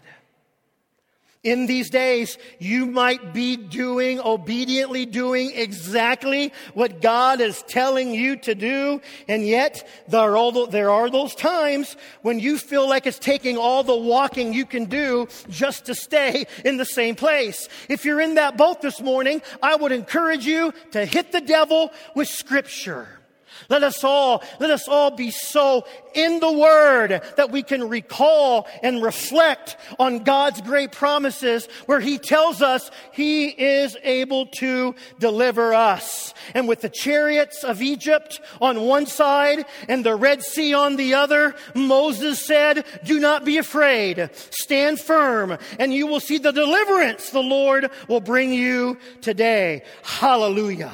In 1.44 1.66
these 1.66 1.90
days, 1.90 2.38
you 2.60 2.86
might 2.86 3.34
be 3.34 3.58
doing, 3.58 4.20
obediently 4.20 5.08
doing 5.08 5.52
exactly 5.56 6.54
what 6.76 7.02
God 7.02 7.42
is 7.42 7.64
telling 7.64 8.14
you 8.14 8.36
to 8.38 8.54
do. 8.54 9.02
And 9.28 9.44
yet, 9.48 9.88
there 10.08 10.38
are, 10.38 10.68
there 10.68 10.92
are 10.92 11.10
those 11.10 11.34
times 11.34 11.98
when 12.22 12.40
you 12.40 12.60
feel 12.60 12.88
like 12.88 13.08
it's 13.08 13.18
taking 13.18 13.58
all 13.58 13.84
the 13.84 13.96
walking 13.96 14.54
you 14.54 14.68
can 14.68 14.86
do 14.86 15.28
just 15.50 15.86
to 15.86 15.96
stay 15.96 16.46
in 16.64 16.78
the 16.78 16.86
same 16.86 17.16
place. 17.16 17.68
If 17.90 18.06
you're 18.06 18.22
in 18.22 18.36
that 18.36 18.56
boat 18.56 18.84
this 18.84 19.02
morning, 19.02 19.42
I 19.64 19.76
would 19.76 19.92
encourage 19.92 20.46
you 20.46 20.72
to 20.92 21.06
hit 21.06 21.32
the 21.32 21.42
devil 21.42 21.90
with 22.14 22.28
scripture. 22.28 23.21
Let 23.70 23.84
us 23.84 24.04
all, 24.04 24.44
let 24.60 24.70
us 24.70 24.88
all 24.88 25.12
be 25.12 25.32
so 25.32 25.86
in 26.14 26.40
the 26.40 26.52
Word 26.52 27.22
that 27.38 27.52
we 27.52 27.64
can 27.64 27.88
recall 27.88 28.68
and 28.84 29.02
reflect 29.02 29.78
on 30.00 30.20
God's 30.20 30.62
great 30.62 30.92
promises 30.92 31.68
where 31.86 32.00
He 32.00 32.18
tells 32.18 32.62
us 32.62 32.92
He 33.14 33.48
is 33.48 33.98
able 34.04 34.48
to 34.48 34.96
deliver 35.20 35.74
us. 35.74 36.34
And 36.54 36.68
with 36.68 36.82
the 36.82 36.90
chariots 36.90 37.64
of 37.64 37.82
Egypt 37.82 38.42
on 38.60 38.82
one 38.82 39.06
side 39.06 39.66
and 39.88 40.06
the 40.06 40.16
Red 40.16 40.44
Sea 40.44 40.74
on 40.74 40.96
the 40.96 41.14
other, 41.14 41.56
Moses 41.76 42.46
said, 42.46 42.86
do 43.04 43.20
not 43.20 43.46
be 43.46 43.58
afraid. 43.58 44.30
Stand 44.50 45.00
firm 45.00 45.58
and 45.80 45.94
you 45.94 46.08
will 46.08 46.20
see 46.20 46.38
the 46.38 46.52
deliverance 46.52 47.30
the 47.30 47.40
Lord 47.40 47.90
will 48.08 48.22
bring 48.22 48.54
you 48.54 48.98
today. 49.22 49.84
Hallelujah. 50.04 50.92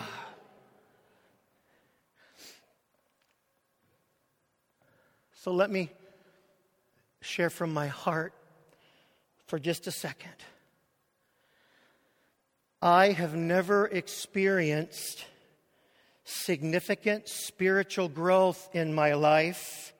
So 5.47 5.53
let 5.53 5.71
me 5.71 5.89
share 7.21 7.49
from 7.49 7.73
my 7.73 7.87
heart 7.87 8.33
for 9.45 9.57
just 9.57 9.87
a 9.87 9.91
second. 9.91 10.35
I 12.81 13.13
have 13.13 13.33
never 13.33 13.87
experienced 13.87 15.23
significant 16.25 17.29
spiritual 17.29 18.09
growth 18.09 18.67
in 18.73 18.93
my 18.93 19.13
life 19.13 19.93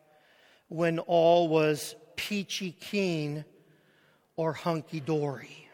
when 0.68 1.00
all 1.00 1.48
was 1.48 1.96
peachy 2.18 2.74
keen 2.74 3.46
or 4.36 4.52
hunky 4.52 5.00
dory. 5.00 5.70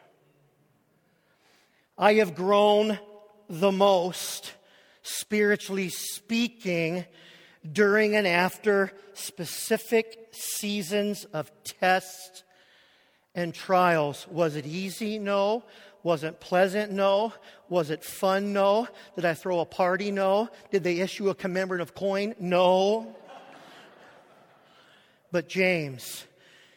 I 1.98 2.14
have 2.14 2.36
grown 2.36 3.00
the 3.50 3.72
most, 3.72 4.54
spiritually 5.02 5.90
speaking, 5.90 7.06
during 7.71 8.15
and 8.15 8.28
after 8.28 8.91
specific 9.13 10.30
seasons 10.32 11.26
of 11.26 11.52
tests 11.63 12.43
and 13.36 13.54
trials. 13.54 14.28
Was 14.30 14.56
it 14.56 14.65
easy? 14.65 15.17
No. 15.19 15.63
Was 16.04 16.23
it 16.23 16.41
pleasant? 16.41 16.91
No. 16.91 17.34
Was 17.69 17.89
it 17.89 18.04
fun? 18.04 18.54
No. 18.54 18.88
Did 19.15 19.26
I 19.26 19.34
throw 19.34 19.60
a 19.60 19.65
party? 19.65 20.12
No. 20.12 20.49
Did 20.71 20.84
they 20.84 20.99
issue 20.99 21.30
a 21.30 21.36
commemorative 21.36 21.95
coin? 21.95 22.36
No. 22.39 23.15
But 25.32 25.47
James 25.47 26.26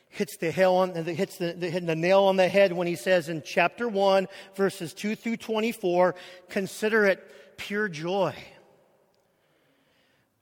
hits 0.09 0.37
the, 0.39 0.65
on, 0.65 0.95
hits 0.95 1.37
the, 1.37 1.53
the, 1.53 1.79
the 1.81 1.97
nail 1.97 2.23
on 2.23 2.37
the 2.37 2.49
head 2.49 2.73
when 2.73 2.87
he 2.87 2.97
says 2.97 3.29
in 3.29 3.43
chapter 3.45 3.87
1, 3.87 4.29
verses 4.55 4.95
2 4.95 5.15
through 5.15 5.37
24, 5.37 6.15
consider 6.49 7.05
it 7.05 7.59
pure 7.59 7.89
joy 7.89 8.35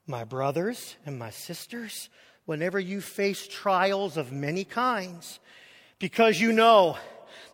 my 0.07 0.23
brothers 0.23 0.95
and 1.05 1.17
my 1.17 1.29
sisters, 1.29 2.09
whenever 2.45 2.79
you 2.79 3.01
face 3.01 3.47
trials 3.47 4.17
of 4.17 4.31
many 4.31 4.63
kinds, 4.63 5.39
because 5.99 6.39
you 6.39 6.51
know 6.51 6.97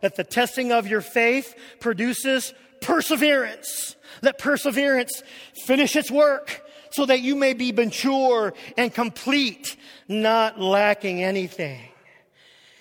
that 0.00 0.16
the 0.16 0.24
testing 0.24 0.72
of 0.72 0.86
your 0.86 1.00
faith 1.00 1.54
produces 1.80 2.52
perseverance. 2.80 3.96
Let 4.22 4.38
perseverance 4.38 5.22
finish 5.64 5.96
its 5.96 6.10
work 6.10 6.62
so 6.90 7.06
that 7.06 7.20
you 7.20 7.34
may 7.34 7.54
be 7.54 7.72
mature 7.72 8.52
and 8.76 8.92
complete, 8.92 9.76
not 10.08 10.60
lacking 10.60 11.22
anything. 11.22 11.80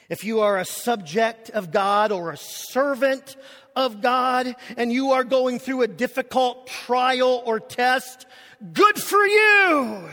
If 0.10 0.26
you 0.26 0.42
are 0.42 0.58
a 0.58 0.66
subject 0.66 1.52
of 1.52 1.72
God 1.72 2.12
or 2.12 2.32
a 2.32 2.38
servant 2.38 3.38
of 3.78 4.02
God 4.02 4.54
and 4.76 4.92
you 4.92 5.12
are 5.12 5.24
going 5.24 5.60
through 5.60 5.84
a 5.84 5.88
difficult 5.88 6.68
trial 6.68 7.42
or 7.46 7.62
test, 7.62 8.26
Good 8.74 9.00
for 9.00 9.26
you! 9.26 10.10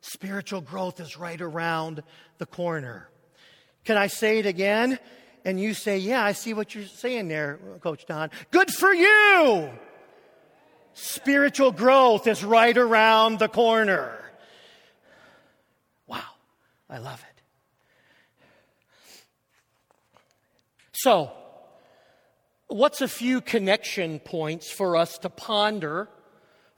Spiritual 0.00 0.60
growth 0.60 0.98
is 0.98 1.16
right 1.16 1.40
around 1.40 2.02
the 2.38 2.46
corner. 2.46 3.08
Can 3.84 3.96
I 3.96 4.08
say 4.08 4.40
it 4.40 4.46
again? 4.46 4.98
And 5.44 5.60
you 5.60 5.74
say, 5.74 5.98
Yeah, 5.98 6.24
I 6.24 6.32
see 6.32 6.52
what 6.52 6.74
you're 6.74 6.84
saying 6.84 7.28
there, 7.28 7.60
Coach 7.80 8.06
Don. 8.06 8.30
Good 8.50 8.70
for 8.70 8.92
you! 8.92 9.70
Spiritual 10.94 11.70
growth 11.70 12.26
is 12.26 12.44
right 12.44 12.76
around 12.76 13.38
the 13.38 13.48
corner. 13.48 14.18
Wow, 16.06 16.22
I 16.90 16.98
love 16.98 17.24
it. 17.30 17.42
So, 20.92 21.30
what's 22.66 23.00
a 23.00 23.08
few 23.08 23.40
connection 23.40 24.18
points 24.18 24.70
for 24.70 24.96
us 24.96 25.18
to 25.18 25.30
ponder 25.30 26.08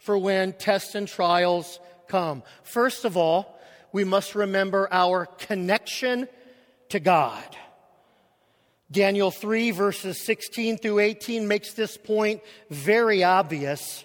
for 0.04 0.18
when 0.18 0.52
tests 0.52 0.94
and 0.94 1.08
trials 1.08 1.80
come? 2.08 2.42
First 2.62 3.06
of 3.06 3.16
all, 3.16 3.58
we 3.90 4.04
must 4.04 4.34
remember 4.34 4.86
our 4.92 5.24
connection 5.24 6.28
to 6.90 7.00
God. 7.00 7.44
Daniel 8.90 9.30
3, 9.30 9.70
verses 9.70 10.24
16 10.24 10.78
through 10.78 10.98
18 10.98 11.48
makes 11.48 11.72
this 11.72 11.96
point 11.96 12.42
very 12.68 13.24
obvious. 13.24 14.04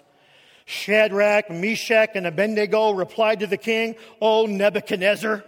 Shadrach, 0.64 1.50
Meshach, 1.50 2.10
and 2.14 2.26
Abednego 2.26 2.92
replied 2.92 3.40
to 3.40 3.46
the 3.46 3.58
king, 3.58 3.94
O 4.22 4.46
Nebuchadnezzar, 4.46 5.44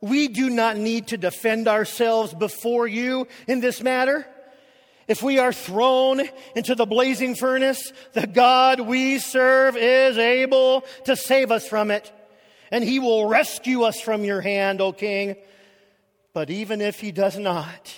we 0.00 0.28
do 0.28 0.50
not 0.50 0.76
need 0.76 1.08
to 1.08 1.16
defend 1.16 1.68
ourselves 1.68 2.34
before 2.34 2.88
you 2.88 3.28
in 3.46 3.60
this 3.60 3.82
matter. 3.82 4.26
If 5.10 5.24
we 5.24 5.40
are 5.40 5.52
thrown 5.52 6.22
into 6.54 6.76
the 6.76 6.86
blazing 6.86 7.34
furnace, 7.34 7.92
the 8.12 8.28
God 8.28 8.78
we 8.78 9.18
serve 9.18 9.76
is 9.76 10.16
able 10.16 10.84
to 11.06 11.16
save 11.16 11.50
us 11.50 11.66
from 11.66 11.90
it, 11.90 12.12
and 12.70 12.84
he 12.84 13.00
will 13.00 13.26
rescue 13.26 13.82
us 13.82 14.00
from 14.00 14.22
your 14.22 14.40
hand, 14.40 14.80
O 14.80 14.92
king. 14.92 15.34
But 16.32 16.48
even 16.48 16.80
if 16.80 17.00
he 17.00 17.10
does 17.10 17.36
not, 17.36 17.92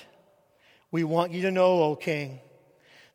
we 0.91 1.05
want 1.05 1.33
you 1.33 1.43
to 1.43 1.51
know, 1.51 1.83
O 1.83 1.97
king, 1.97 2.41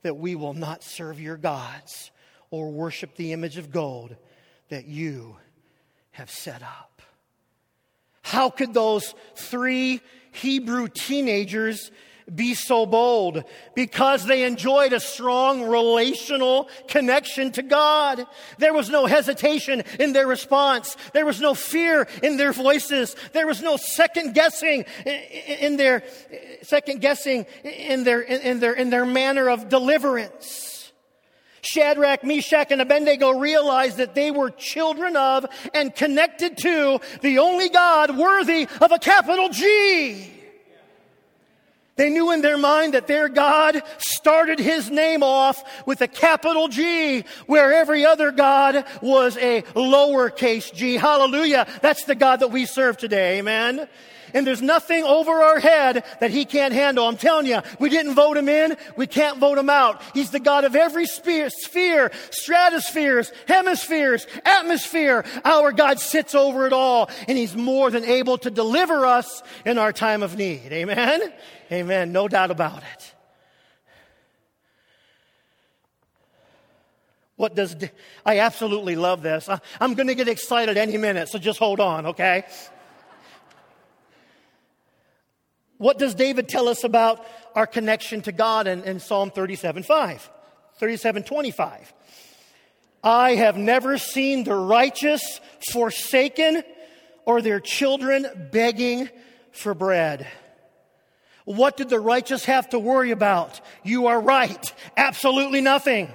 that 0.04 0.16
we 0.16 0.36
will 0.36 0.54
not 0.54 0.84
serve 0.84 1.20
your 1.20 1.36
gods 1.36 2.12
or 2.52 2.70
worship 2.70 3.16
the 3.16 3.34
image 3.34 3.58
of 3.58 3.72
gold 3.72 4.16
that 4.70 4.86
you 4.86 5.38
have 6.12 6.30
set 6.30 6.62
up. 6.62 7.02
How 8.22 8.52
could 8.52 8.76
those 8.76 9.16
three 9.34 10.02
Hebrew 10.34 10.88
teenagers 10.88 11.90
be 12.34 12.54
so 12.54 12.86
bold? 12.86 13.44
Because 13.76 14.26
they 14.26 14.44
enjoyed 14.44 14.94
a 14.94 15.00
strong 15.00 15.64
relational 15.64 16.70
connection 16.88 17.52
to 17.54 17.62
God. 17.62 18.26
There 18.58 18.74
was 18.74 18.90
no 18.90 19.06
hesitation 19.06 19.84
in 20.00 20.14
their 20.14 20.28
response. 20.28 20.98
There 21.14 21.26
was 21.26 21.40
no 21.40 21.54
fear 21.54 22.08
in 22.22 22.38
their 22.38 22.54
voices. 22.54 23.16
There 23.34 23.48
was 23.48 23.62
no 23.62 23.78
second 23.78 24.34
guessing 24.34 24.86
in 25.06 25.78
their 25.78 26.04
second 26.64 27.02
guessing 27.02 27.46
in 27.64 28.04
their 28.04 28.22
in 28.22 28.60
their 28.60 28.74
in 28.74 28.90
their 28.90 29.06
manner 29.06 29.50
of 29.50 29.70
deliverance. 29.70 30.92
Shadrach, 31.62 32.24
Meshach, 32.24 32.72
and 32.72 32.82
Abednego 32.82 33.32
realized 33.32 33.98
that 33.98 34.16
they 34.16 34.32
were 34.32 34.52
children 34.52 35.18
of 35.18 35.46
and 35.74 35.94
connected 35.94 36.58
to 36.60 37.00
the 37.22 37.40
only 37.40 37.68
God 37.68 38.18
worthy 38.18 38.68
of 38.80 38.92
a 38.92 39.00
capital 39.00 39.50
G. 39.50 40.37
They 41.98 42.10
knew 42.10 42.32
in 42.32 42.42
their 42.42 42.58
mind 42.58 42.94
that 42.94 43.08
their 43.08 43.28
God 43.28 43.82
started 43.98 44.60
his 44.60 44.90
name 44.90 45.24
off 45.24 45.64
with 45.86 46.02
a 46.02 46.08
capital 46.08 46.68
G, 46.68 47.26
where 47.48 47.74
every 47.74 48.06
other 48.06 48.32
God 48.32 48.86
was 49.02 49.38
a 49.38 49.64
lowercase 49.74 50.74
g. 50.74 50.96
Hallelujah. 50.96 51.68
That's 51.82 52.06
the 52.06 52.16
God 52.16 52.40
that 52.40 52.52
we 52.52 52.66
serve 52.66 52.98
today. 52.98 53.40
Amen 53.40 53.88
and 54.34 54.46
there's 54.46 54.62
nothing 54.62 55.04
over 55.04 55.32
our 55.32 55.60
head 55.60 56.04
that 56.20 56.32
he 56.32 56.46
can't 56.46 56.74
handle. 56.74 57.08
I'm 57.08 57.18
telling 57.18 57.46
you, 57.46 57.62
we 57.80 57.90
didn't 57.90 58.16
vote 58.16 58.38
him 58.38 58.50
in, 58.50 58.78
we 58.96 59.08
can't 59.08 59.38
vote 59.38 59.58
him 59.58 59.70
out. 59.70 60.02
He's 60.14 60.32
the 60.32 60.40
God 60.40 60.66
of 60.66 60.76
every 60.76 61.06
sphere, 61.06 61.50
sphere 61.50 62.12
stratospheres, 62.32 63.32
hemispheres, 63.48 64.28
atmosphere. 64.46 65.26
Our 65.44 65.72
God 65.72 66.00
sits 66.00 66.36
over 66.36 66.68
it 66.68 66.74
all, 66.74 67.10
and 67.28 67.38
he's 67.38 67.56
more 67.56 67.90
than 67.90 68.04
able 68.04 68.38
to 68.40 68.52
deliver 68.52 69.06
us 69.06 69.42
in 69.66 69.78
our 69.78 69.94
time 69.94 70.24
of 70.24 70.38
need. 70.38 70.72
Amen? 70.72 71.34
Amen. 71.72 72.12
No 72.12 72.28
doubt 72.28 72.52
about 72.52 72.84
it. 72.84 73.14
What 77.36 77.56
does, 77.56 77.76
I 78.26 78.40
absolutely 78.40 78.96
love 78.96 79.22
this. 79.22 79.48
I'm 79.80 79.94
going 79.94 80.08
to 80.08 80.16
get 80.16 80.28
excited 80.28 80.76
any 80.76 80.98
minute, 80.98 81.30
so 81.30 81.38
just 81.38 81.60
hold 81.60 81.80
on, 81.80 82.08
okay? 82.08 82.46
What 85.78 86.00
does 86.00 86.16
David 86.16 86.50
tell 86.50 86.68
us 86.68 86.84
about 86.84 87.24
our 87.54 87.68
connection 87.68 88.22
to 88.24 88.32
God 88.32 88.66
in, 88.66 88.84
in 88.84 89.00
Psalm 89.00 89.30
37 89.30 89.84
5? 89.84 90.32
37 90.80 91.24
25. 91.24 91.94
I 93.04 93.36
have 93.36 93.58
never 93.58 94.00
seen 94.00 94.44
the 94.44 94.56
righteous 94.56 95.40
forsaken 95.72 96.64
or 97.26 97.42
their 97.44 97.60
children 97.60 98.50
begging 98.52 99.10
for 99.52 99.76
bread. 99.76 100.28
What 101.48 101.78
did 101.78 101.88
the 101.88 102.00
righteous 102.02 102.44
have 102.44 102.68
to 102.72 102.80
worry 102.80 103.12
about? 103.12 103.62
You 103.82 104.08
are 104.08 104.20
right. 104.20 104.74
Absolutely 104.98 105.62
nothing. 105.62 106.12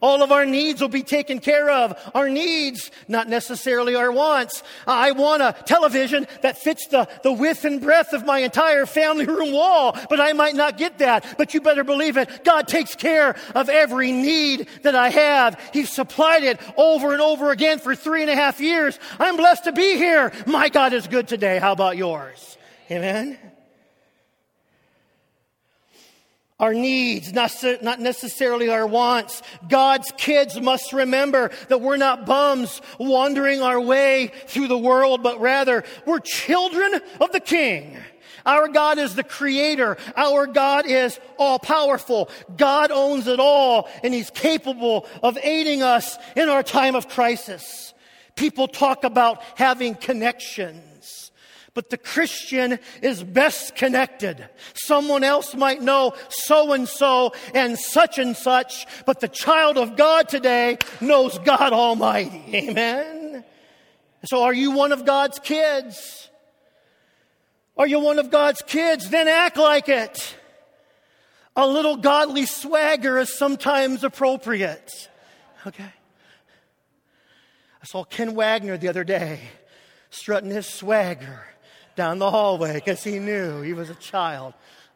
All 0.00 0.24
of 0.24 0.32
our 0.32 0.44
needs 0.44 0.80
will 0.80 0.88
be 0.88 1.04
taken 1.04 1.38
care 1.38 1.70
of. 1.70 1.96
Our 2.16 2.28
needs, 2.28 2.90
not 3.06 3.28
necessarily 3.28 3.94
our 3.94 4.10
wants. 4.10 4.64
I 4.84 5.12
want 5.12 5.40
a 5.40 5.54
television 5.66 6.26
that 6.40 6.58
fits 6.58 6.88
the, 6.88 7.08
the 7.22 7.30
width 7.30 7.64
and 7.64 7.80
breadth 7.80 8.12
of 8.12 8.26
my 8.26 8.40
entire 8.40 8.84
family 8.84 9.24
room 9.24 9.52
wall, 9.52 9.96
but 10.10 10.20
I 10.20 10.32
might 10.32 10.56
not 10.56 10.78
get 10.78 10.98
that. 10.98 11.36
But 11.38 11.54
you 11.54 11.60
better 11.60 11.84
believe 11.84 12.16
it. 12.16 12.42
God 12.42 12.66
takes 12.66 12.96
care 12.96 13.36
of 13.54 13.68
every 13.68 14.10
need 14.10 14.66
that 14.82 14.96
I 14.96 15.10
have. 15.10 15.60
He's 15.72 15.92
supplied 15.92 16.42
it 16.42 16.60
over 16.76 17.12
and 17.12 17.22
over 17.22 17.52
again 17.52 17.78
for 17.78 17.94
three 17.94 18.22
and 18.22 18.30
a 18.32 18.34
half 18.34 18.60
years. 18.60 18.98
I'm 19.20 19.36
blessed 19.36 19.62
to 19.62 19.72
be 19.72 19.96
here. 19.96 20.32
My 20.44 20.70
God 20.70 20.92
is 20.92 21.06
good 21.06 21.28
today. 21.28 21.60
How 21.60 21.70
about 21.70 21.96
yours? 21.96 22.58
Amen 22.90 23.51
our 26.62 26.72
needs, 26.72 27.32
not, 27.32 27.98
necessarily 27.98 28.68
our 28.68 28.86
wants. 28.86 29.42
God's 29.68 30.12
kids 30.16 30.60
must 30.60 30.92
remember 30.92 31.50
that 31.68 31.80
we're 31.80 31.96
not 31.96 32.24
bums 32.24 32.80
wandering 32.98 33.60
our 33.62 33.80
way 33.80 34.30
through 34.46 34.68
the 34.68 34.78
world, 34.78 35.24
but 35.24 35.40
rather 35.40 35.82
we're 36.06 36.20
children 36.20 37.00
of 37.20 37.32
the 37.32 37.40
King. 37.40 37.98
Our 38.46 38.68
God 38.68 38.98
is 38.98 39.16
the 39.16 39.24
creator. 39.24 39.96
Our 40.16 40.46
God 40.46 40.86
is 40.86 41.18
all 41.36 41.58
powerful. 41.58 42.30
God 42.56 42.92
owns 42.92 43.26
it 43.26 43.40
all 43.40 43.88
and 44.04 44.14
he's 44.14 44.30
capable 44.30 45.06
of 45.20 45.36
aiding 45.42 45.82
us 45.82 46.16
in 46.36 46.48
our 46.48 46.62
time 46.62 46.94
of 46.94 47.08
crisis. 47.08 47.92
People 48.36 48.68
talk 48.68 49.02
about 49.02 49.42
having 49.56 49.96
connections. 49.96 50.91
But 51.74 51.88
the 51.88 51.96
Christian 51.96 52.78
is 53.00 53.24
best 53.24 53.76
connected. 53.76 54.46
Someone 54.74 55.24
else 55.24 55.54
might 55.54 55.80
know 55.80 56.12
so 56.28 56.72
and 56.72 56.86
so 56.86 57.32
and 57.54 57.78
such 57.78 58.18
and 58.18 58.36
such, 58.36 58.86
but 59.06 59.20
the 59.20 59.28
child 59.28 59.78
of 59.78 59.96
God 59.96 60.28
today 60.28 60.76
knows 61.00 61.38
God 61.38 61.72
Almighty. 61.72 62.44
Amen. 62.54 63.44
So 64.26 64.42
are 64.42 64.52
you 64.52 64.72
one 64.72 64.92
of 64.92 65.06
God's 65.06 65.38
kids? 65.38 66.28
Are 67.78 67.86
you 67.86 68.00
one 68.00 68.18
of 68.18 68.30
God's 68.30 68.60
kids? 68.60 69.08
Then 69.08 69.26
act 69.26 69.56
like 69.56 69.88
it. 69.88 70.36
A 71.56 71.66
little 71.66 71.96
godly 71.96 72.44
swagger 72.44 73.18
is 73.18 73.36
sometimes 73.36 74.04
appropriate. 74.04 75.08
Okay. 75.66 75.92
I 77.82 77.84
saw 77.84 78.04
Ken 78.04 78.34
Wagner 78.34 78.76
the 78.76 78.88
other 78.88 79.04
day 79.04 79.40
strutting 80.10 80.50
his 80.50 80.66
swagger 80.66 81.46
down 81.96 82.18
the 82.18 82.30
hallway 82.30 82.74
because 82.74 83.02
he 83.02 83.18
knew 83.18 83.62
he 83.62 83.72
was 83.72 83.90
a 83.90 83.94
child 83.94 84.54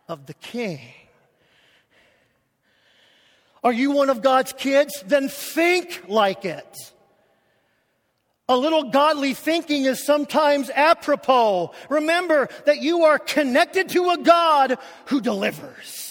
of 0.09 0.27
the 0.27 0.35
king. 0.35 0.81
Are 3.65 3.73
you 3.73 3.91
one 3.91 4.11
of 4.11 4.23
God's 4.23 4.53
kids? 4.53 5.03
Then 5.07 5.29
think 5.29 6.05
like 6.09 6.45
it. 6.45 6.93
A 8.49 8.57
little 8.57 8.91
godly 8.91 9.35
thinking 9.35 9.87
is 9.87 10.05
sometimes 10.05 10.71
apropos. 10.71 11.73
Remember 11.89 12.49
that 12.65 12.81
you 12.81 13.05
are 13.05 13.19
connected 13.19 13.89
to 13.89 14.11
a 14.11 14.19
God 14.19 14.79
who 15.07 15.21
delivers. 15.21 16.06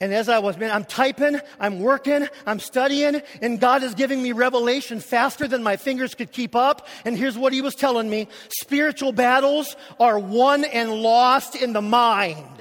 And 0.00 0.12
as 0.12 0.28
I 0.28 0.40
was, 0.40 0.58
man, 0.58 0.70
I'm 0.70 0.84
typing, 0.84 1.40
I'm 1.60 1.78
working, 1.78 2.28
I'm 2.46 2.58
studying, 2.58 3.22
and 3.40 3.60
God 3.60 3.82
is 3.84 3.94
giving 3.94 4.22
me 4.22 4.32
revelation 4.32 4.98
faster 5.00 5.46
than 5.46 5.62
my 5.62 5.76
fingers 5.76 6.14
could 6.14 6.32
keep 6.32 6.56
up. 6.56 6.86
And 7.04 7.16
here's 7.16 7.38
what 7.38 7.52
He 7.52 7.62
was 7.62 7.74
telling 7.74 8.10
me 8.10 8.28
spiritual 8.48 9.12
battles 9.12 9.76
are 10.00 10.18
won 10.18 10.64
and 10.64 10.92
lost 10.92 11.54
in 11.54 11.72
the 11.72 11.82
mind. 11.82 12.60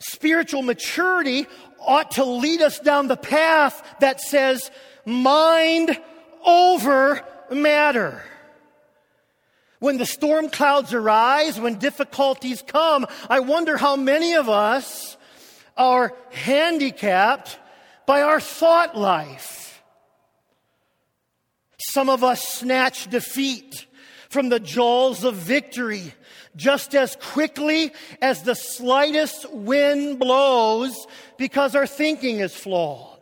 Spiritual 0.00 0.62
maturity 0.62 1.46
ought 1.80 2.12
to 2.12 2.24
lead 2.24 2.62
us 2.62 2.78
down 2.78 3.08
the 3.08 3.16
path 3.16 3.82
that 4.00 4.20
says 4.20 4.70
mind 5.04 6.00
over 6.44 7.22
matter. 7.50 8.22
When 9.78 9.98
the 9.98 10.06
storm 10.06 10.48
clouds 10.48 10.92
arise, 10.94 11.60
when 11.60 11.78
difficulties 11.78 12.62
come, 12.66 13.06
I 13.28 13.40
wonder 13.40 13.76
how 13.76 13.94
many 13.94 14.34
of 14.34 14.48
us 14.48 15.16
are 15.78 16.12
handicapped 16.30 17.58
by 18.04 18.22
our 18.22 18.40
thought 18.40 18.96
life. 18.96 19.82
Some 21.78 22.10
of 22.10 22.24
us 22.24 22.42
snatch 22.42 23.08
defeat 23.08 23.86
from 24.28 24.48
the 24.48 24.60
jaws 24.60 25.24
of 25.24 25.34
victory 25.34 26.12
just 26.56 26.94
as 26.94 27.16
quickly 27.16 27.92
as 28.20 28.42
the 28.42 28.54
slightest 28.54 29.50
wind 29.52 30.18
blows 30.18 31.06
because 31.38 31.74
our 31.74 31.86
thinking 31.86 32.40
is 32.40 32.54
flawed. 32.54 33.18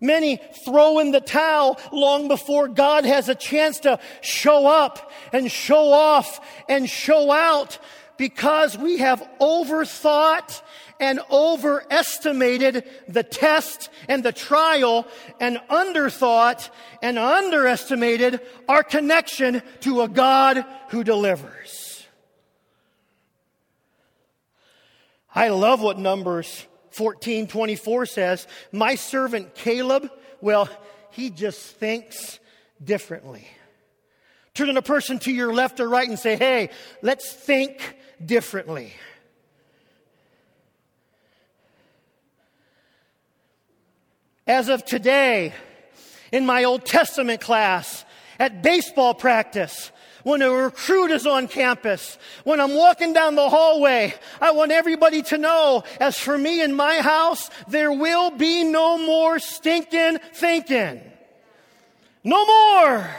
Many 0.00 0.38
throw 0.64 0.98
in 0.98 1.10
the 1.10 1.20
towel 1.20 1.80
long 1.92 2.28
before 2.28 2.68
God 2.68 3.04
has 3.04 3.28
a 3.28 3.34
chance 3.34 3.80
to 3.80 3.98
show 4.20 4.66
up 4.66 5.10
and 5.32 5.50
show 5.50 5.92
off 5.92 6.40
and 6.68 6.88
show 6.88 7.32
out 7.32 7.78
because 8.18 8.76
we 8.76 8.98
have 8.98 9.26
overthought 9.40 10.62
and 11.00 11.20
overestimated 11.30 12.84
the 13.08 13.22
test 13.22 13.90
and 14.08 14.22
the 14.22 14.32
trial 14.32 15.06
and 15.40 15.58
underthought 15.70 16.70
and 17.02 17.18
underestimated 17.18 18.40
our 18.68 18.82
connection 18.82 19.62
to 19.80 20.02
a 20.02 20.08
God 20.08 20.64
who 20.88 21.04
delivers. 21.04 22.06
I 25.34 25.48
love 25.48 25.82
what 25.82 25.98
Numbers 25.98 26.66
14 26.90 27.46
24 27.46 28.06
says, 28.06 28.46
My 28.72 28.94
servant 28.94 29.54
Caleb, 29.54 30.10
well, 30.40 30.68
he 31.10 31.28
just 31.28 31.60
thinks 31.60 32.40
differently. 32.82 33.46
Turn 34.54 34.68
to 34.68 34.78
a 34.78 34.82
person 34.82 35.18
to 35.20 35.30
your 35.30 35.52
left 35.52 35.80
or 35.80 35.88
right 35.88 36.08
and 36.08 36.18
say, 36.18 36.36
Hey, 36.36 36.70
let's 37.02 37.30
think 37.30 37.96
differently. 38.24 38.94
As 44.46 44.68
of 44.68 44.84
today, 44.84 45.52
in 46.30 46.46
my 46.46 46.64
Old 46.64 46.84
Testament 46.84 47.40
class, 47.40 48.04
at 48.38 48.62
baseball 48.62 49.12
practice, 49.12 49.90
when 50.22 50.40
a 50.42 50.50
recruit 50.50 51.10
is 51.10 51.26
on 51.26 51.48
campus, 51.48 52.16
when 52.44 52.60
I'm 52.60 52.74
walking 52.74 53.12
down 53.12 53.34
the 53.34 53.48
hallway, 53.48 54.14
I 54.40 54.52
want 54.52 54.70
everybody 54.70 55.22
to 55.22 55.38
know, 55.38 55.84
as 56.00 56.18
for 56.18 56.36
me 56.36 56.62
in 56.62 56.74
my 56.74 57.00
house, 57.00 57.50
there 57.68 57.92
will 57.92 58.30
be 58.30 58.62
no 58.62 58.98
more 58.98 59.38
stinking 59.38 60.18
thinking. 60.34 61.00
No 62.22 62.44
more. 62.44 63.10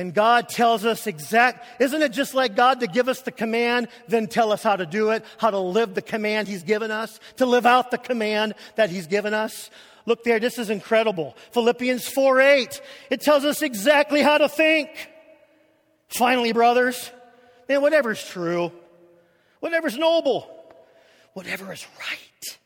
And 0.00 0.14
God 0.14 0.48
tells 0.48 0.86
us 0.86 1.06
exact, 1.06 1.62
isn't 1.78 2.00
it 2.00 2.12
just 2.12 2.32
like 2.32 2.56
God 2.56 2.80
to 2.80 2.86
give 2.86 3.06
us 3.06 3.20
the 3.20 3.30
command, 3.30 3.88
then 4.08 4.28
tell 4.28 4.50
us 4.50 4.62
how 4.62 4.74
to 4.74 4.86
do 4.86 5.10
it, 5.10 5.26
how 5.36 5.50
to 5.50 5.58
live 5.58 5.94
the 5.94 6.00
command 6.00 6.48
He's 6.48 6.62
given 6.62 6.90
us, 6.90 7.20
to 7.36 7.44
live 7.44 7.66
out 7.66 7.90
the 7.90 7.98
command 7.98 8.54
that 8.76 8.88
He's 8.88 9.06
given 9.06 9.34
us? 9.34 9.68
Look 10.06 10.24
there, 10.24 10.40
this 10.40 10.58
is 10.58 10.70
incredible. 10.70 11.36
Philippians 11.52 12.08
4 12.08 12.40
8. 12.40 12.80
It 13.10 13.20
tells 13.20 13.44
us 13.44 13.60
exactly 13.60 14.22
how 14.22 14.38
to 14.38 14.48
think. 14.48 14.88
Finally, 16.08 16.54
brothers, 16.54 17.10
man, 17.68 17.82
whatever's 17.82 18.24
true, 18.24 18.72
whatever's 19.58 19.98
noble, 19.98 20.50
whatever 21.34 21.74
is 21.74 21.86
right, 21.98 22.58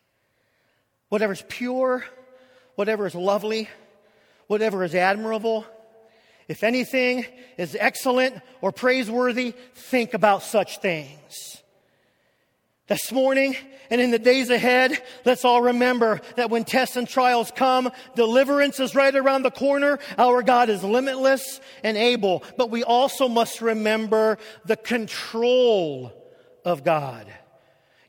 whatever's 1.09 1.43
pure, 1.49 2.05
whatever 2.77 3.09
is 3.09 3.15
lovely, 3.17 3.69
whatever 4.47 4.85
is 4.85 4.95
admirable, 4.95 5.67
if 6.49 6.63
anything 6.63 7.25
is 7.57 7.77
excellent 7.79 8.41
or 8.61 8.73
praiseworthy, 8.73 9.55
think 9.75 10.15
about 10.15 10.43
such 10.43 10.79
things. 10.79 11.63
This 12.87 13.11
morning 13.11 13.57
and 13.91 14.01
in 14.01 14.11
the 14.11 14.19
days 14.19 14.51
ahead, 14.51 15.03
let's 15.25 15.45
all 15.45 15.63
remember 15.63 16.21
that 16.37 16.51
when 16.51 16.65
tests 16.65 16.97
and 16.97 17.09
trials 17.09 17.51
come, 17.55 17.91
deliverance 18.15 18.79
is 18.79 18.95
right 18.95 19.15
around 19.15 19.43
the 19.43 19.51
corner. 19.51 19.99
Our 20.19 20.43
God 20.43 20.69
is 20.69 20.85
limitless 20.85 21.61
and 21.83 21.97
able. 21.97 22.43
But 22.59 22.71
we 22.71 22.85
also 22.85 23.29
must 23.29 23.63
remember 23.63 24.39
the 24.67 24.77
control 24.77 26.13
of 26.65 26.85
God. 26.85 27.27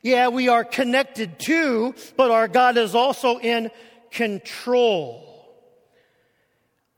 Yeah, 0.02 0.28
we 0.28 0.48
are 0.48 0.64
connected 0.64 1.38
to, 1.40 1.94
but 2.16 2.30
our 2.30 2.46
God 2.46 2.76
is 2.76 2.94
also 2.94 3.38
in 3.38 3.70
control. 4.10 5.35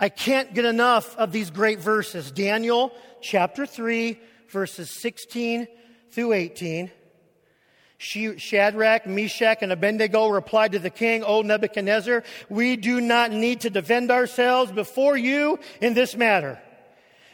I 0.00 0.08
can't 0.08 0.54
get 0.54 0.64
enough 0.64 1.16
of 1.16 1.32
these 1.32 1.50
great 1.50 1.80
verses. 1.80 2.30
Daniel 2.30 2.92
chapter 3.20 3.66
3, 3.66 4.18
verses 4.48 4.90
16 4.90 5.66
through 6.11 6.32
18. 6.32 6.90
Shadrach, 7.98 9.08
Meshach, 9.08 9.58
and 9.61 9.72
Abednego 9.72 10.28
replied 10.28 10.72
to 10.72 10.78
the 10.78 10.88
king, 10.88 11.24
O 11.24 11.42
Nebuchadnezzar, 11.42 12.22
we 12.48 12.76
do 12.76 13.00
not 13.00 13.32
need 13.32 13.62
to 13.62 13.70
defend 13.70 14.12
ourselves 14.12 14.70
before 14.70 15.16
you 15.16 15.58
in 15.80 15.94
this 15.94 16.14
matter. 16.14 16.61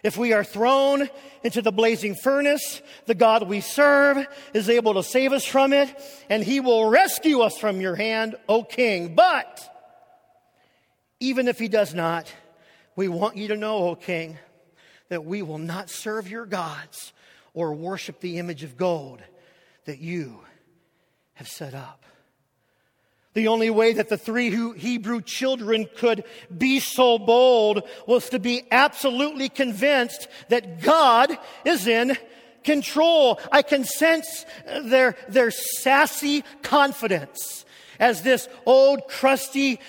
If 0.02 0.16
we 0.16 0.32
are 0.32 0.44
thrown 0.44 1.08
into 1.42 1.60
the 1.60 1.72
blazing 1.72 2.14
furnace, 2.14 2.80
the 3.04 3.14
God 3.14 3.46
we 3.46 3.60
serve 3.60 4.26
is 4.54 4.70
able 4.70 4.94
to 4.94 5.02
save 5.02 5.34
us 5.34 5.44
from 5.44 5.74
it, 5.74 5.94
and 6.30 6.42
he 6.42 6.60
will 6.60 6.88
rescue 6.88 7.40
us 7.40 7.58
from 7.58 7.82
your 7.82 7.94
hand, 7.94 8.36
O 8.48 8.64
king. 8.64 9.14
But 9.14 9.60
even 11.20 11.46
if 11.46 11.58
he 11.58 11.68
does 11.68 11.92
not, 11.92 12.32
we 12.96 13.08
want 13.08 13.36
you 13.36 13.48
to 13.48 13.56
know, 13.56 13.88
O 13.88 13.94
king, 13.96 14.38
that 15.08 15.24
we 15.24 15.42
will 15.42 15.58
not 15.58 15.90
serve 15.90 16.30
your 16.30 16.46
gods 16.46 17.12
or 17.52 17.74
worship 17.74 18.20
the 18.20 18.38
image 18.38 18.62
of 18.62 18.76
gold 18.76 19.20
that 19.84 19.98
you 19.98 20.40
have 21.34 21.48
set 21.48 21.74
up. 21.74 22.04
The 23.34 23.48
only 23.48 23.68
way 23.68 23.94
that 23.94 24.08
the 24.08 24.16
three 24.16 24.50
Hebrew 24.76 25.20
children 25.20 25.88
could 25.96 26.24
be 26.56 26.78
so 26.78 27.18
bold 27.18 27.82
was 28.06 28.28
to 28.30 28.38
be 28.38 28.62
absolutely 28.70 29.48
convinced 29.48 30.28
that 30.48 30.80
God 30.80 31.36
is 31.64 31.88
in 31.88 32.16
control. 32.62 33.40
I 33.50 33.62
can 33.62 33.84
sense 33.84 34.46
their, 34.84 35.16
their 35.28 35.50
sassy 35.50 36.44
confidence 36.62 37.63
as 38.04 38.20
this 38.20 38.50
old 38.66 39.08
crusty 39.08 39.80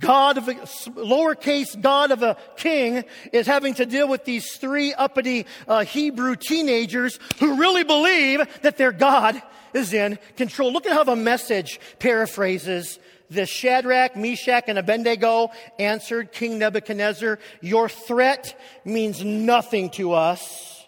god 0.00 0.36
of 0.36 0.48
a 0.48 0.54
lowercase 0.54 1.80
god 1.80 2.10
of 2.10 2.20
a 2.24 2.36
king 2.56 3.04
is 3.32 3.46
having 3.46 3.72
to 3.72 3.86
deal 3.86 4.08
with 4.08 4.24
these 4.24 4.56
three 4.56 4.92
uppity 4.94 5.46
uh, 5.68 5.84
Hebrew 5.84 6.34
teenagers 6.34 7.20
who 7.38 7.54
really 7.54 7.84
believe 7.84 8.40
that 8.62 8.76
their 8.76 8.92
God 8.92 9.40
is 9.74 9.92
in 9.92 10.18
control. 10.36 10.72
Look 10.72 10.86
at 10.86 10.92
how 10.92 11.04
the 11.04 11.16
message 11.16 11.80
paraphrases 11.98 12.98
this 13.30 13.48
Shadrach, 13.48 14.16
Meshach, 14.16 14.64
and 14.66 14.78
Abednego 14.78 15.52
answered 15.78 16.32
King 16.32 16.58
Nebuchadnezzar, 16.58 17.38
Your 17.60 17.88
threat 17.88 18.58
means 18.84 19.24
nothing 19.24 19.90
to 19.90 20.12
us. 20.12 20.84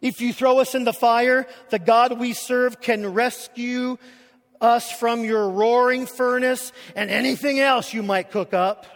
If 0.00 0.20
you 0.20 0.32
throw 0.32 0.58
us 0.58 0.74
in 0.74 0.84
the 0.84 0.92
fire, 0.92 1.46
the 1.70 1.78
God 1.78 2.18
we 2.18 2.32
serve 2.32 2.80
can 2.80 3.12
rescue 3.12 3.98
us 4.60 4.90
from 4.90 5.24
your 5.24 5.48
roaring 5.50 6.06
furnace 6.06 6.72
and 6.94 7.10
anything 7.10 7.60
else 7.60 7.92
you 7.92 8.02
might 8.02 8.30
cook 8.30 8.54
up. 8.54 8.86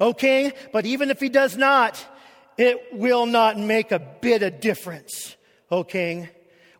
Okay? 0.00 0.52
But 0.72 0.86
even 0.86 1.10
if 1.10 1.20
he 1.20 1.28
does 1.28 1.56
not, 1.56 2.04
it 2.56 2.78
will 2.92 3.26
not 3.26 3.58
make 3.58 3.92
a 3.92 3.98
bit 3.98 4.42
of 4.42 4.60
difference. 4.60 5.36
O 5.70 5.84
king. 5.84 6.28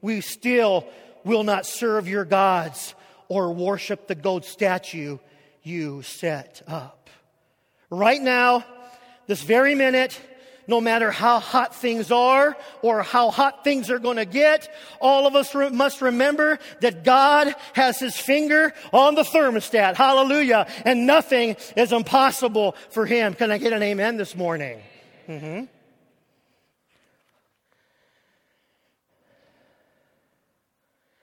We 0.00 0.20
still 0.20 0.86
will 1.24 1.44
not 1.44 1.66
serve 1.66 2.08
your 2.08 2.24
gods 2.24 2.94
or 3.28 3.52
worship 3.52 4.06
the 4.06 4.14
gold 4.14 4.44
statue 4.44 5.18
you 5.62 6.02
set 6.02 6.62
up. 6.66 7.10
Right 7.90 8.20
now, 8.20 8.64
this 9.26 9.42
very 9.42 9.74
minute, 9.74 10.20
no 10.68 10.80
matter 10.80 11.10
how 11.10 11.40
hot 11.40 11.74
things 11.74 12.12
are 12.12 12.56
or 12.82 13.02
how 13.02 13.30
hot 13.30 13.64
things 13.64 13.90
are 13.90 13.98
going 13.98 14.18
to 14.18 14.26
get, 14.26 14.72
all 15.00 15.26
of 15.26 15.34
us 15.34 15.54
must 15.54 16.02
remember 16.02 16.58
that 16.80 17.02
God 17.02 17.54
has 17.72 17.98
his 17.98 18.16
finger 18.16 18.74
on 18.92 19.14
the 19.14 19.22
thermostat. 19.22 19.96
Hallelujah. 19.96 20.68
And 20.84 21.06
nothing 21.06 21.56
is 21.74 21.90
impossible 21.90 22.76
for 22.90 23.06
him. 23.06 23.34
Can 23.34 23.50
I 23.50 23.56
get 23.58 23.72
an 23.72 23.82
amen 23.82 24.18
this 24.18 24.36
morning? 24.36 24.80
Mm-hmm. 25.26 25.64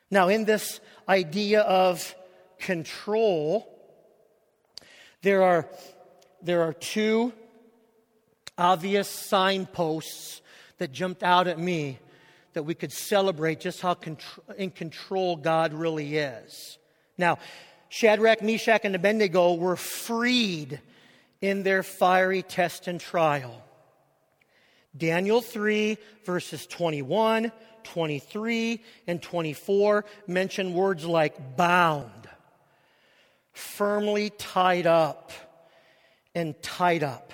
Now, 0.10 0.30
in 0.30 0.46
this 0.46 0.80
idea 1.08 1.62
of 1.62 2.16
control, 2.60 3.68
there 5.22 5.44
are, 5.44 5.70
there 6.42 6.64
are 6.64 6.74
two 6.74 7.34
obvious 8.58 9.10
signposts 9.10 10.42
that 10.78 10.92
jumped 10.92 11.24
out 11.24 11.48
at 11.48 11.60
me 11.60 12.00
that 12.54 12.64
we 12.64 12.74
could 12.74 12.92
celebrate 12.92 13.60
just 13.60 13.82
how 13.82 13.98
in 14.58 14.72
control 14.72 15.36
God 15.36 15.74
really 15.74 16.18
is. 16.18 16.78
Now, 17.18 17.38
Shadrach, 17.90 18.42
Meshach, 18.42 18.82
and 18.84 18.96
Abednego 18.96 19.54
were 19.54 19.76
freed 19.76 20.80
in 21.42 21.64
their 21.64 21.84
fiery 21.84 22.42
test 22.42 22.88
and 22.88 23.00
trial. 23.00 23.62
Daniel 24.98 25.42
3, 25.42 25.98
verses 26.24 26.66
21, 26.66 27.52
23, 27.84 28.84
and 29.08 29.22
24 29.22 30.06
mention 30.28 30.74
words 30.74 31.06
like 31.06 31.58
bound, 31.58 32.30
firmly 33.52 34.30
tied 34.32 34.88
up, 34.88 35.32
and 36.34 36.62
tied 36.62 37.04
up. 37.04 37.34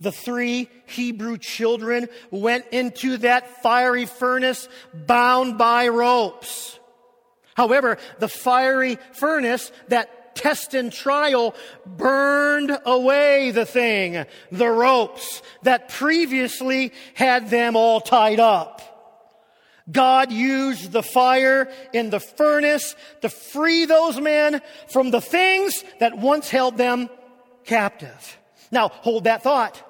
The 0.00 0.12
three 0.12 0.68
Hebrew 0.86 1.38
children 1.38 2.08
went 2.30 2.66
into 2.70 3.16
that 3.18 3.62
fiery 3.62 4.04
furnace 4.04 4.68
bound 4.92 5.56
by 5.56 5.88
ropes. 5.88 6.78
However, 7.54 7.96
the 8.18 8.28
fiery 8.28 8.98
furnace, 9.12 9.72
that 9.88 10.36
test 10.36 10.74
and 10.74 10.92
trial, 10.92 11.54
burned 11.86 12.76
away 12.84 13.52
the 13.52 13.64
thing, 13.64 14.26
the 14.52 14.68
ropes 14.68 15.40
that 15.62 15.88
previously 15.88 16.92
had 17.14 17.48
them 17.48 17.74
all 17.74 18.02
tied 18.02 18.38
up. 18.38 18.82
God 19.90 20.30
used 20.32 20.92
the 20.92 21.02
fire 21.02 21.70
in 21.94 22.10
the 22.10 22.20
furnace 22.20 22.94
to 23.22 23.30
free 23.30 23.86
those 23.86 24.20
men 24.20 24.60
from 24.88 25.10
the 25.10 25.20
things 25.20 25.82
that 26.00 26.18
once 26.18 26.50
held 26.50 26.76
them 26.76 27.08
captive. 27.64 28.38
Now, 28.70 28.88
hold 28.88 29.24
that 29.24 29.42
thought. 29.42 29.82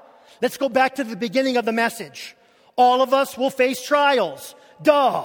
Let's 0.42 0.56
go 0.56 0.68
back 0.68 0.96
to 0.96 1.04
the 1.04 1.16
beginning 1.16 1.56
of 1.56 1.64
the 1.64 1.72
message. 1.72 2.36
All 2.76 3.02
of 3.02 3.14
us 3.14 3.38
will 3.38 3.50
face 3.50 3.84
trials. 3.84 4.54
Duh. 4.82 5.24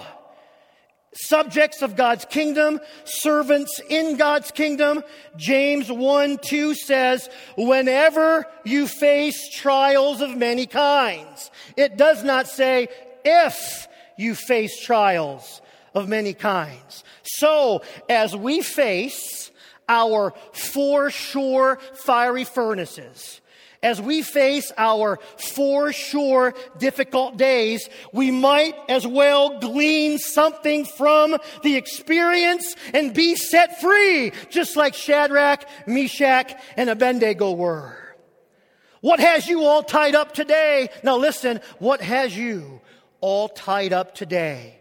Subjects 1.13 1.82
of 1.82 1.97
God's 1.97 2.24
kingdom, 2.24 2.80
servants 3.04 3.82
in 3.89 4.15
God's 4.15 4.50
kingdom. 4.52 5.04
James 5.36 5.91
1 5.91 6.38
2 6.38 6.74
says, 6.74 7.30
whenever 7.58 8.45
you 8.63 8.88
face 8.88 9.50
trials 9.54 10.21
of 10.21 10.38
many 10.38 10.65
kinds. 10.65 11.52
It 11.76 11.97
does 11.97 12.24
not 12.24 12.47
say 12.47 12.88
if 13.26 13.89
you 14.17 14.36
face 14.36 14.80
trials 14.80 15.62
of 15.93 16.08
many 16.08 16.34
kinds. 16.34 17.04
So, 17.24 17.82
as 18.10 18.34
we 18.34 18.62
face 18.62 19.52
our 19.89 20.34
foreshore 20.54 21.80
fiery 21.93 22.45
furnaces, 22.45 23.40
as 23.84 24.00
we 24.02 24.22
face 24.22 24.72
our 24.78 25.20
for 25.38 25.91
sure 25.91 26.54
difficult 26.78 27.38
days, 27.38 27.89
we 28.13 28.30
might 28.30 28.76
as 28.89 29.08
well 29.08 29.60
glean 29.60 30.20
something 30.20 30.86
from 30.86 31.38
the 31.63 31.76
experience 31.76 32.76
and 32.94 33.13
be 33.13 33.36
set 33.36 33.82
free, 33.82 34.32
just 34.50 34.76
like 34.76 34.94
Shadrach, 34.94 35.65
Meshach, 35.88 36.54
and 36.78 36.89
Abednego 36.89 37.52
were. 37.54 37.98
What 39.02 39.20
has 39.20 39.48
you 39.48 39.63
all 39.63 39.82
tied 39.82 40.13
up 40.13 40.34
today? 40.34 40.89
Now 41.04 41.17
listen, 41.17 41.60
what 41.80 42.02
has 42.02 42.38
you 42.38 42.82
all 43.20 43.50
tied 43.50 43.94
up 43.94 44.13
today? 44.13 44.81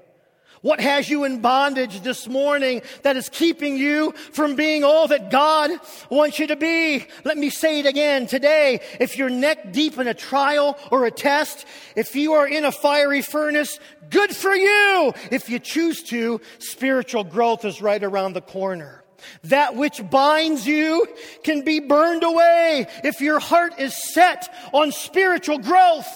What 0.62 0.78
has 0.80 1.08
you 1.08 1.24
in 1.24 1.40
bondage 1.40 2.02
this 2.02 2.28
morning 2.28 2.82
that 3.02 3.16
is 3.16 3.30
keeping 3.30 3.78
you 3.78 4.12
from 4.32 4.56
being 4.56 4.84
all 4.84 5.08
that 5.08 5.30
God 5.30 5.70
wants 6.10 6.38
you 6.38 6.48
to 6.48 6.56
be? 6.56 7.06
Let 7.24 7.38
me 7.38 7.48
say 7.48 7.80
it 7.80 7.86
again 7.86 8.26
today. 8.26 8.80
If 9.00 9.16
you're 9.16 9.30
neck 9.30 9.72
deep 9.72 9.96
in 9.96 10.06
a 10.06 10.12
trial 10.12 10.78
or 10.90 11.06
a 11.06 11.10
test, 11.10 11.64
if 11.96 12.14
you 12.14 12.34
are 12.34 12.46
in 12.46 12.66
a 12.66 12.72
fiery 12.72 13.22
furnace, 13.22 13.80
good 14.10 14.36
for 14.36 14.54
you. 14.54 15.14
If 15.30 15.48
you 15.48 15.60
choose 15.60 16.02
to, 16.04 16.42
spiritual 16.58 17.24
growth 17.24 17.64
is 17.64 17.80
right 17.80 18.02
around 18.02 18.34
the 18.34 18.42
corner. 18.42 19.02
That 19.44 19.76
which 19.76 20.02
binds 20.10 20.66
you 20.66 21.06
can 21.42 21.64
be 21.64 21.80
burned 21.80 22.22
away 22.22 22.86
if 23.02 23.22
your 23.22 23.38
heart 23.38 23.78
is 23.78 23.94
set 23.94 24.52
on 24.74 24.92
spiritual 24.92 25.58
growth. 25.58 26.06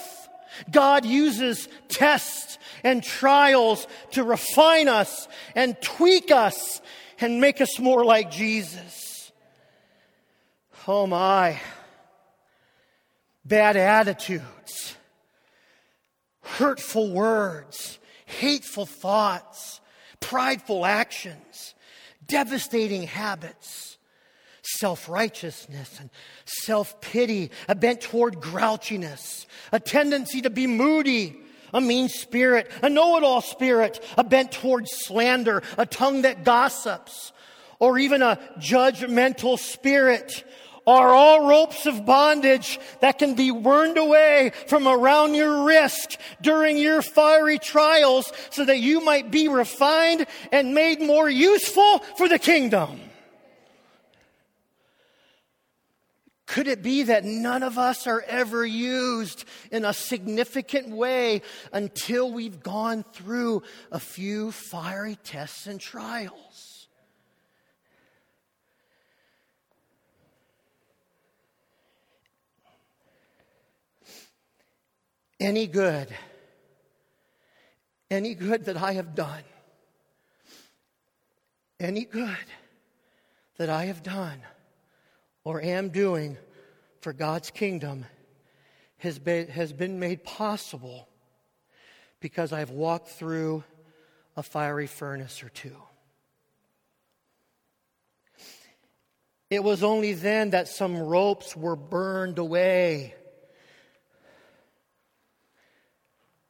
God 0.70 1.04
uses 1.04 1.68
tests 1.88 2.58
and 2.84 3.02
trials 3.02 3.88
to 4.12 4.22
refine 4.22 4.88
us 4.88 5.26
and 5.56 5.80
tweak 5.80 6.30
us 6.30 6.80
and 7.18 7.40
make 7.40 7.60
us 7.60 7.78
more 7.80 8.04
like 8.04 8.30
Jesus. 8.30 9.32
Oh 10.86 11.06
my. 11.06 11.58
Bad 13.44 13.76
attitudes, 13.76 14.96
hurtful 16.42 17.10
words, 17.10 17.98
hateful 18.24 18.86
thoughts, 18.86 19.80
prideful 20.20 20.86
actions, 20.86 21.74
devastating 22.26 23.02
habits, 23.02 23.98
self 24.62 25.10
righteousness 25.10 25.98
and 26.00 26.08
self 26.46 27.02
pity, 27.02 27.50
a 27.68 27.74
bent 27.74 28.00
toward 28.00 28.36
grouchiness, 28.36 29.44
a 29.72 29.80
tendency 29.80 30.40
to 30.40 30.48
be 30.48 30.66
moody, 30.66 31.43
a 31.74 31.80
mean 31.80 32.08
spirit, 32.08 32.70
a 32.82 32.88
know 32.88 33.18
it 33.18 33.22
all 33.22 33.42
spirit, 33.42 34.02
a 34.16 34.24
bent 34.24 34.52
towards 34.52 34.90
slander, 34.92 35.62
a 35.76 35.84
tongue 35.84 36.22
that 36.22 36.44
gossips, 36.44 37.32
or 37.78 37.98
even 37.98 38.22
a 38.22 38.38
judgmental 38.58 39.58
spirit 39.58 40.44
are 40.86 41.14
all 41.14 41.48
ropes 41.48 41.86
of 41.86 42.04
bondage 42.04 42.78
that 43.00 43.18
can 43.18 43.34
be 43.34 43.50
burned 43.50 43.96
away 43.96 44.52
from 44.66 44.86
around 44.86 45.34
your 45.34 45.64
wrist 45.64 46.18
during 46.42 46.76
your 46.76 47.00
fiery 47.02 47.58
trials 47.58 48.30
so 48.50 48.64
that 48.64 48.78
you 48.78 49.02
might 49.02 49.30
be 49.30 49.48
refined 49.48 50.26
and 50.52 50.74
made 50.74 51.00
more 51.00 51.28
useful 51.28 52.00
for 52.16 52.28
the 52.28 52.38
kingdom. 52.38 53.00
Could 56.46 56.68
it 56.68 56.82
be 56.82 57.04
that 57.04 57.24
none 57.24 57.62
of 57.62 57.78
us 57.78 58.06
are 58.06 58.22
ever 58.28 58.66
used 58.66 59.44
in 59.70 59.84
a 59.84 59.94
significant 59.94 60.90
way 60.90 61.40
until 61.72 62.30
we've 62.30 62.62
gone 62.62 63.02
through 63.12 63.62
a 63.90 63.98
few 63.98 64.52
fiery 64.52 65.16
tests 65.24 65.66
and 65.66 65.80
trials? 65.80 66.88
Any 75.40 75.66
good, 75.66 76.08
any 78.10 78.34
good 78.34 78.66
that 78.66 78.76
I 78.76 78.92
have 78.92 79.14
done, 79.14 79.42
any 81.80 82.04
good 82.04 82.36
that 83.56 83.70
I 83.70 83.86
have 83.86 84.02
done 84.02 84.40
or 85.44 85.60
am 85.60 85.90
doing 85.90 86.36
for 87.00 87.12
God's 87.12 87.50
kingdom 87.50 88.06
has 88.98 89.18
been, 89.18 89.48
has 89.48 89.72
been 89.72 89.98
made 89.98 90.24
possible 90.24 91.06
because 92.20 92.52
I've 92.52 92.70
walked 92.70 93.08
through 93.08 93.62
a 94.36 94.42
fiery 94.42 94.86
furnace 94.86 95.42
or 95.42 95.50
two. 95.50 95.76
It 99.50 99.62
was 99.62 99.82
only 99.82 100.14
then 100.14 100.50
that 100.50 100.68
some 100.68 100.96
ropes 100.96 101.54
were 101.54 101.76
burned 101.76 102.38
away. 102.38 103.14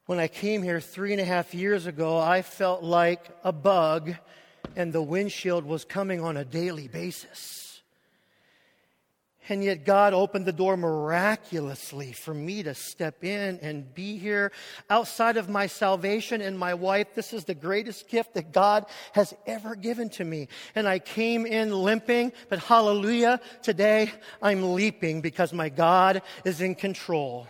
When 0.07 0.20
I 0.20 0.28
came 0.28 0.62
here 0.62 0.80
three 0.80 1.12
and 1.12 1.20
a 1.20 1.24
half 1.24 1.54
years 1.54 1.87
ago, 1.87 2.18
I 2.18 2.42
felt 2.42 2.83
like 2.83 3.26
a 3.42 3.52
bug 3.52 4.14
and 4.76 4.92
the 4.92 5.02
windshield 5.02 5.64
was 5.64 5.85
coming 5.85 6.20
on 6.20 6.37
a 6.37 6.44
daily 6.44 6.88
basis. 6.88 7.63
And 9.48 9.62
yet, 9.62 9.85
God 9.85 10.14
opened 10.14 10.46
the 10.46 10.52
door 10.52 10.76
miraculously 10.76 12.12
for 12.12 12.33
me 12.33 12.62
to 12.62 12.74
step 12.74 13.22
in 13.22 13.59
and 13.61 13.94
be 13.94 14.16
here. 14.16 14.52
Outside 14.88 15.37
of 15.37 15.48
my 15.48 15.66
salvation 15.66 16.40
and 16.40 16.59
my 16.59 16.72
wife, 16.72 17.09
this 17.14 17.33
is 17.33 17.44
the 17.44 17.54
greatest 17.54 18.09
gift 18.09 18.35
that 18.35 18.52
God 18.52 18.87
has 19.12 19.35
ever 19.46 19.74
given 19.74 20.09
to 20.11 20.24
me. 20.24 20.48
And 20.74 20.88
I 20.88 20.98
came 20.98 21.44
in 21.44 21.72
limping, 21.72 22.33
but 22.48 22.59
hallelujah, 22.59 23.40
today 23.62 24.11
I'm 24.40 24.74
leaping 24.74 25.20
because 25.20 25.52
my 25.52 25.68
God 25.68 26.22
is 26.44 26.61
in 26.61 26.74
control 26.74 27.46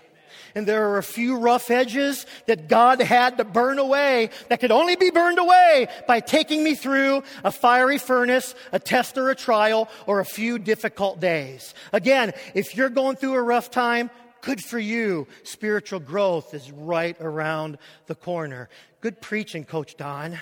and 0.54 0.66
there 0.66 0.88
are 0.90 0.98
a 0.98 1.02
few 1.02 1.36
rough 1.36 1.70
edges 1.70 2.26
that 2.46 2.68
God 2.68 3.00
had 3.00 3.38
to 3.38 3.44
burn 3.44 3.78
away 3.78 4.30
that 4.48 4.60
could 4.60 4.70
only 4.70 4.96
be 4.96 5.10
burned 5.10 5.38
away 5.38 5.88
by 6.06 6.20
taking 6.20 6.62
me 6.62 6.74
through 6.74 7.22
a 7.42 7.50
fiery 7.50 7.98
furnace, 7.98 8.54
a 8.72 8.78
test 8.78 9.18
or 9.18 9.30
a 9.30 9.34
trial, 9.34 9.88
or 10.06 10.20
a 10.20 10.24
few 10.24 10.58
difficult 10.58 11.20
days. 11.20 11.74
Again, 11.92 12.32
if 12.54 12.76
you're 12.76 12.88
going 12.88 13.16
through 13.16 13.34
a 13.34 13.42
rough 13.42 13.70
time, 13.70 14.10
good 14.40 14.62
for 14.62 14.78
you. 14.78 15.26
Spiritual 15.42 16.00
growth 16.00 16.54
is 16.54 16.70
right 16.70 17.16
around 17.20 17.78
the 18.06 18.14
corner. 18.14 18.68
Good 19.00 19.20
preaching, 19.20 19.64
Coach 19.64 19.96
Don. 19.96 20.38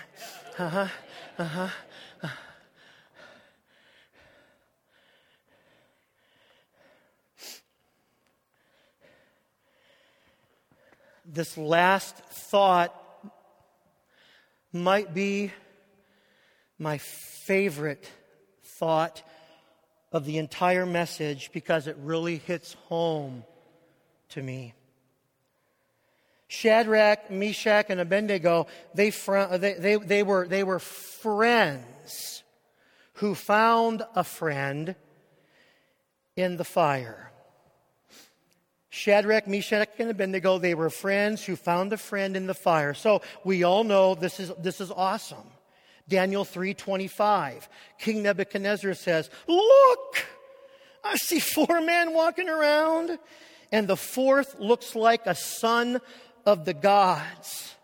Uh 0.58 0.68
huh. 0.68 0.88
Uh 1.38 1.44
huh. 1.44 1.68
This 11.32 11.56
last 11.56 12.16
thought 12.16 12.94
might 14.72 15.14
be 15.14 15.50
my 16.78 16.98
favorite 16.98 18.08
thought 18.62 19.22
of 20.12 20.26
the 20.26 20.38
entire 20.38 20.84
message 20.84 21.50
because 21.52 21.86
it 21.86 21.96
really 22.00 22.36
hits 22.36 22.74
home 22.88 23.44
to 24.28 24.42
me. 24.42 24.74
Shadrach, 26.48 27.30
Meshach, 27.30 27.86
and 27.88 27.98
Abednego, 27.98 28.66
they, 28.94 29.10
fr- 29.10 29.56
they, 29.56 29.72
they, 29.72 29.96
they, 29.96 30.22
were, 30.22 30.46
they 30.46 30.64
were 30.64 30.78
friends 30.78 32.42
who 33.14 33.34
found 33.34 34.02
a 34.14 34.22
friend 34.22 34.94
in 36.36 36.58
the 36.58 36.64
fire. 36.64 37.31
Shadrach, 38.94 39.48
Meshach, 39.48 39.88
and 39.98 40.10
Abednego, 40.10 40.58
they 40.58 40.74
were 40.74 40.90
friends 40.90 41.42
who 41.42 41.56
found 41.56 41.94
a 41.94 41.96
friend 41.96 42.36
in 42.36 42.46
the 42.46 42.52
fire. 42.52 42.92
So 42.92 43.22
we 43.42 43.64
all 43.64 43.84
know 43.84 44.14
this 44.14 44.38
is, 44.38 44.52
this 44.58 44.82
is 44.82 44.90
awesome. 44.90 45.46
Daniel 46.10 46.44
3:25. 46.44 47.70
King 47.98 48.22
Nebuchadnezzar 48.22 48.92
says, 48.92 49.30
"Look, 49.46 50.26
I 51.02 51.16
see 51.16 51.40
four 51.40 51.80
men 51.80 52.12
walking 52.12 52.50
around, 52.50 53.18
and 53.72 53.88
the 53.88 53.96
fourth 53.96 54.56
looks 54.58 54.94
like 54.94 55.26
a 55.26 55.34
son 55.34 56.02
of 56.44 56.66
the 56.66 56.74
gods." 56.74 57.74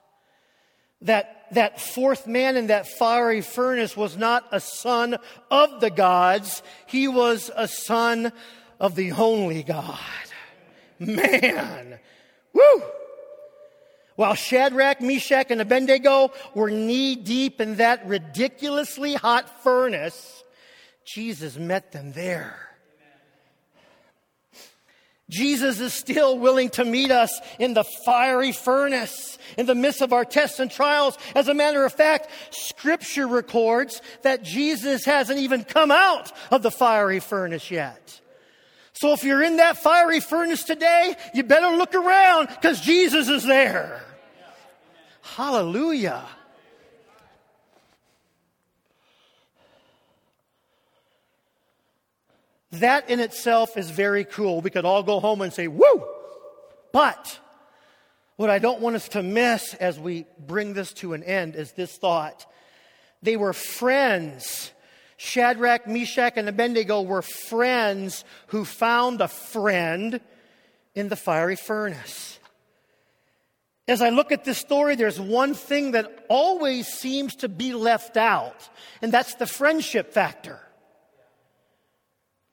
That, 1.00 1.46
that 1.52 1.80
fourth 1.80 2.26
man 2.26 2.54
in 2.58 2.66
that 2.66 2.86
fiery 2.86 3.40
furnace 3.40 3.96
was 3.96 4.18
not 4.18 4.46
a 4.52 4.60
son 4.60 5.16
of 5.50 5.80
the 5.80 5.90
gods, 5.90 6.62
he 6.84 7.08
was 7.08 7.50
a 7.56 7.66
son 7.66 8.30
of 8.78 8.94
the 8.94 9.12
only 9.12 9.62
God. 9.62 9.98
Man, 10.98 11.98
woo! 12.52 12.82
While 14.16 14.34
Shadrach, 14.34 15.00
Meshach, 15.00 15.50
and 15.50 15.60
Abednego 15.60 16.32
were 16.54 16.70
knee 16.70 17.14
deep 17.14 17.60
in 17.60 17.76
that 17.76 18.06
ridiculously 18.06 19.14
hot 19.14 19.62
furnace, 19.62 20.42
Jesus 21.04 21.56
met 21.56 21.92
them 21.92 22.12
there. 22.12 22.68
Jesus 25.30 25.78
is 25.78 25.92
still 25.92 26.38
willing 26.38 26.70
to 26.70 26.84
meet 26.84 27.10
us 27.10 27.38
in 27.58 27.74
the 27.74 27.84
fiery 27.84 28.52
furnace, 28.52 29.38
in 29.58 29.66
the 29.66 29.74
midst 29.74 30.00
of 30.00 30.12
our 30.12 30.24
tests 30.24 30.58
and 30.58 30.70
trials. 30.70 31.18
As 31.34 31.48
a 31.48 31.54
matter 31.54 31.84
of 31.84 31.92
fact, 31.92 32.28
Scripture 32.50 33.28
records 33.28 34.00
that 34.22 34.42
Jesus 34.42 35.04
hasn't 35.04 35.38
even 35.38 35.64
come 35.64 35.90
out 35.90 36.32
of 36.50 36.62
the 36.62 36.70
fiery 36.70 37.20
furnace 37.20 37.70
yet. 37.70 38.20
So 38.98 39.12
if 39.12 39.22
you're 39.22 39.44
in 39.44 39.58
that 39.58 39.78
fiery 39.78 40.18
furnace 40.18 40.64
today, 40.64 41.14
you 41.32 41.44
better 41.44 41.76
look 41.76 41.94
around 41.94 42.48
because 42.48 42.80
Jesus 42.80 43.28
is 43.28 43.44
there. 43.44 44.02
Hallelujah. 45.22 46.24
That 52.72 53.08
in 53.08 53.20
itself 53.20 53.76
is 53.76 53.88
very 53.88 54.24
cool. 54.24 54.62
We 54.62 54.70
could 54.70 54.84
all 54.84 55.04
go 55.04 55.20
home 55.20 55.42
and 55.42 55.52
say, 55.52 55.68
woo! 55.68 56.04
But 56.90 57.38
what 58.34 58.50
I 58.50 58.58
don't 58.58 58.80
want 58.80 58.96
us 58.96 59.10
to 59.10 59.22
miss 59.22 59.74
as 59.74 59.96
we 60.00 60.26
bring 60.44 60.74
this 60.74 60.92
to 60.94 61.12
an 61.12 61.22
end 61.22 61.54
is 61.54 61.70
this 61.70 61.96
thought. 61.96 62.46
They 63.22 63.36
were 63.36 63.52
friends. 63.52 64.72
Shadrach, 65.18 65.88
Meshach, 65.88 66.34
and 66.36 66.48
Abednego 66.48 67.02
were 67.02 67.22
friends 67.22 68.24
who 68.46 68.64
found 68.64 69.20
a 69.20 69.26
friend 69.26 70.20
in 70.94 71.08
the 71.08 71.16
fiery 71.16 71.56
furnace. 71.56 72.38
As 73.88 74.00
I 74.00 74.10
look 74.10 74.30
at 74.30 74.44
this 74.44 74.58
story, 74.58 74.94
there's 74.94 75.20
one 75.20 75.54
thing 75.54 75.90
that 75.92 76.26
always 76.28 76.86
seems 76.86 77.34
to 77.36 77.48
be 77.48 77.74
left 77.74 78.16
out, 78.16 78.68
and 79.02 79.10
that's 79.10 79.34
the 79.34 79.46
friendship 79.46 80.12
factor. 80.12 80.60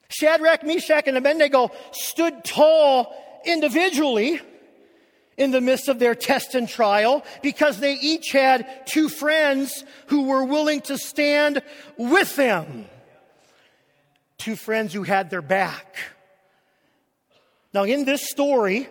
Shadrach, 0.10 0.64
Meshach, 0.64 1.08
and 1.08 1.18
Abednego 1.18 1.72
stood 1.92 2.44
tall 2.44 3.16
individually 3.46 4.42
in 5.38 5.52
the 5.52 5.62
midst 5.62 5.90
of 5.90 6.00
their 6.00 6.16
test 6.16 6.56
and 6.56 6.68
trial 6.68 7.24
because 7.42 7.80
they 7.80 7.94
each 7.96 8.32
had 8.32 8.86
two 8.86 9.10
friends 9.10 9.84
who 10.08 10.24
were 10.24 10.44
willing 10.44 10.82
to 10.82 10.98
stand 10.98 11.62
with 11.98 12.36
them. 12.36 12.86
Two 14.38 14.56
friends 14.56 14.94
who 14.94 15.04
had 15.04 15.30
their 15.30 15.42
back. 15.42 15.98
Now, 17.74 17.84
in 17.84 18.06
this 18.06 18.30
story, 18.30 18.90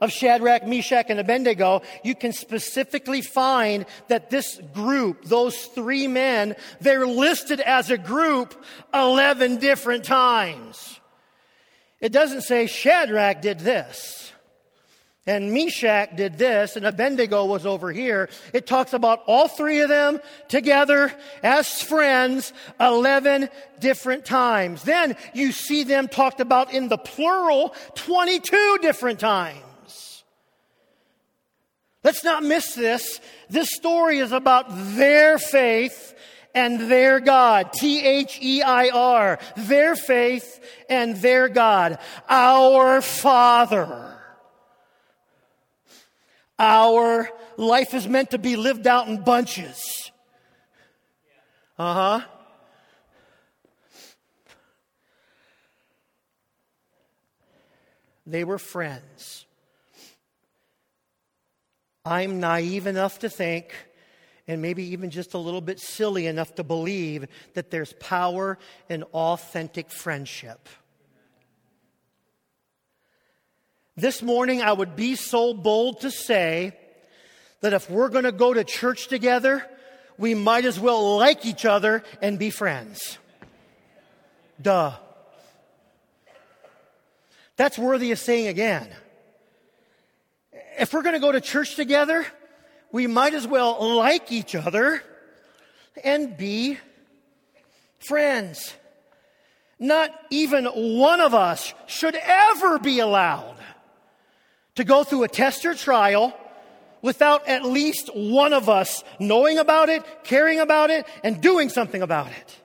of 0.00 0.12
Shadrach, 0.12 0.66
Meshach, 0.66 1.06
and 1.08 1.18
Abednego, 1.18 1.82
you 2.04 2.14
can 2.14 2.32
specifically 2.32 3.22
find 3.22 3.86
that 4.08 4.30
this 4.30 4.60
group, 4.74 5.24
those 5.24 5.56
three 5.66 6.06
men, 6.06 6.54
they're 6.80 7.06
listed 7.06 7.60
as 7.60 7.90
a 7.90 7.98
group 7.98 8.62
11 8.92 9.56
different 9.56 10.04
times. 10.04 11.00
It 12.00 12.12
doesn't 12.12 12.42
say 12.42 12.66
Shadrach 12.66 13.40
did 13.40 13.60
this. 13.60 14.25
And 15.28 15.52
Meshach 15.52 16.14
did 16.14 16.38
this, 16.38 16.76
and 16.76 16.86
Abednego 16.86 17.46
was 17.46 17.66
over 17.66 17.90
here. 17.90 18.28
It 18.52 18.64
talks 18.64 18.92
about 18.92 19.24
all 19.26 19.48
three 19.48 19.80
of 19.80 19.88
them 19.88 20.20
together 20.46 21.12
as 21.42 21.82
friends 21.82 22.52
11 22.78 23.48
different 23.80 24.24
times. 24.24 24.84
Then 24.84 25.16
you 25.34 25.50
see 25.50 25.82
them 25.82 26.06
talked 26.06 26.40
about 26.40 26.72
in 26.72 26.86
the 26.86 26.96
plural 26.96 27.74
22 27.96 28.78
different 28.82 29.18
times. 29.18 30.22
Let's 32.04 32.22
not 32.22 32.44
miss 32.44 32.74
this. 32.74 33.20
This 33.50 33.68
story 33.74 34.18
is 34.18 34.30
about 34.30 34.66
their 34.94 35.38
faith 35.38 36.14
and 36.54 36.88
their 36.88 37.18
God. 37.18 37.72
T 37.72 38.00
H 38.00 38.38
E 38.40 38.62
I 38.62 38.90
R. 38.90 39.40
Their 39.56 39.96
faith 39.96 40.60
and 40.88 41.16
their 41.16 41.48
God. 41.48 41.98
Our 42.28 43.02
Father. 43.02 44.15
Our 46.58 47.28
life 47.56 47.92
is 47.92 48.08
meant 48.08 48.30
to 48.30 48.38
be 48.38 48.56
lived 48.56 48.86
out 48.86 49.08
in 49.08 49.22
bunches. 49.22 50.10
Uh 51.78 51.94
huh. 51.94 52.26
They 58.26 58.42
were 58.42 58.58
friends. 58.58 59.44
I'm 62.04 62.40
naive 62.40 62.86
enough 62.86 63.18
to 63.20 63.28
think, 63.28 63.74
and 64.48 64.62
maybe 64.62 64.84
even 64.84 65.10
just 65.10 65.34
a 65.34 65.38
little 65.38 65.60
bit 65.60 65.78
silly 65.78 66.26
enough 66.26 66.54
to 66.54 66.64
believe, 66.64 67.26
that 67.54 67.70
there's 67.70 67.92
power 67.94 68.58
in 68.88 69.02
authentic 69.12 69.90
friendship. 69.90 70.68
This 73.96 74.20
morning, 74.20 74.60
I 74.60 74.72
would 74.72 74.94
be 74.94 75.14
so 75.16 75.54
bold 75.54 76.02
to 76.02 76.10
say 76.10 76.76
that 77.62 77.72
if 77.72 77.88
we're 77.88 78.10
going 78.10 78.24
to 78.24 78.32
go 78.32 78.52
to 78.52 78.62
church 78.62 79.08
together, 79.08 79.66
we 80.18 80.34
might 80.34 80.66
as 80.66 80.78
well 80.78 81.16
like 81.16 81.46
each 81.46 81.64
other 81.64 82.04
and 82.20 82.38
be 82.38 82.50
friends. 82.50 83.16
Duh. 84.60 84.92
That's 87.56 87.78
worthy 87.78 88.12
of 88.12 88.18
saying 88.18 88.48
again 88.48 88.86
if 90.78 90.92
we're 90.92 91.02
going 91.02 91.14
to 91.14 91.20
go 91.20 91.32
to 91.32 91.40
church 91.40 91.74
together, 91.74 92.26
we 92.92 93.06
might 93.06 93.32
as 93.32 93.46
well 93.46 93.96
like 93.96 94.30
each 94.30 94.54
other 94.54 95.02
and 96.04 96.36
be 96.36 96.78
friends. 97.98 98.74
Not 99.78 100.10
even 100.30 100.66
one 100.66 101.20
of 101.20 101.34
us 101.34 101.72
should 101.86 102.14
ever 102.14 102.78
be 102.78 102.98
allowed 102.98 103.55
to 104.76 104.84
go 104.84 105.04
through 105.04 105.24
a 105.24 105.28
test 105.28 105.64
or 105.66 105.74
trial 105.74 106.34
without 107.02 107.46
at 107.48 107.64
least 107.64 108.10
one 108.14 108.52
of 108.52 108.68
us 108.68 109.04
knowing 109.18 109.58
about 109.58 109.88
it, 109.88 110.02
caring 110.24 110.60
about 110.60 110.90
it, 110.90 111.06
and 111.22 111.40
doing 111.40 111.68
something 111.68 112.02
about 112.02 112.30
it. 112.30 112.56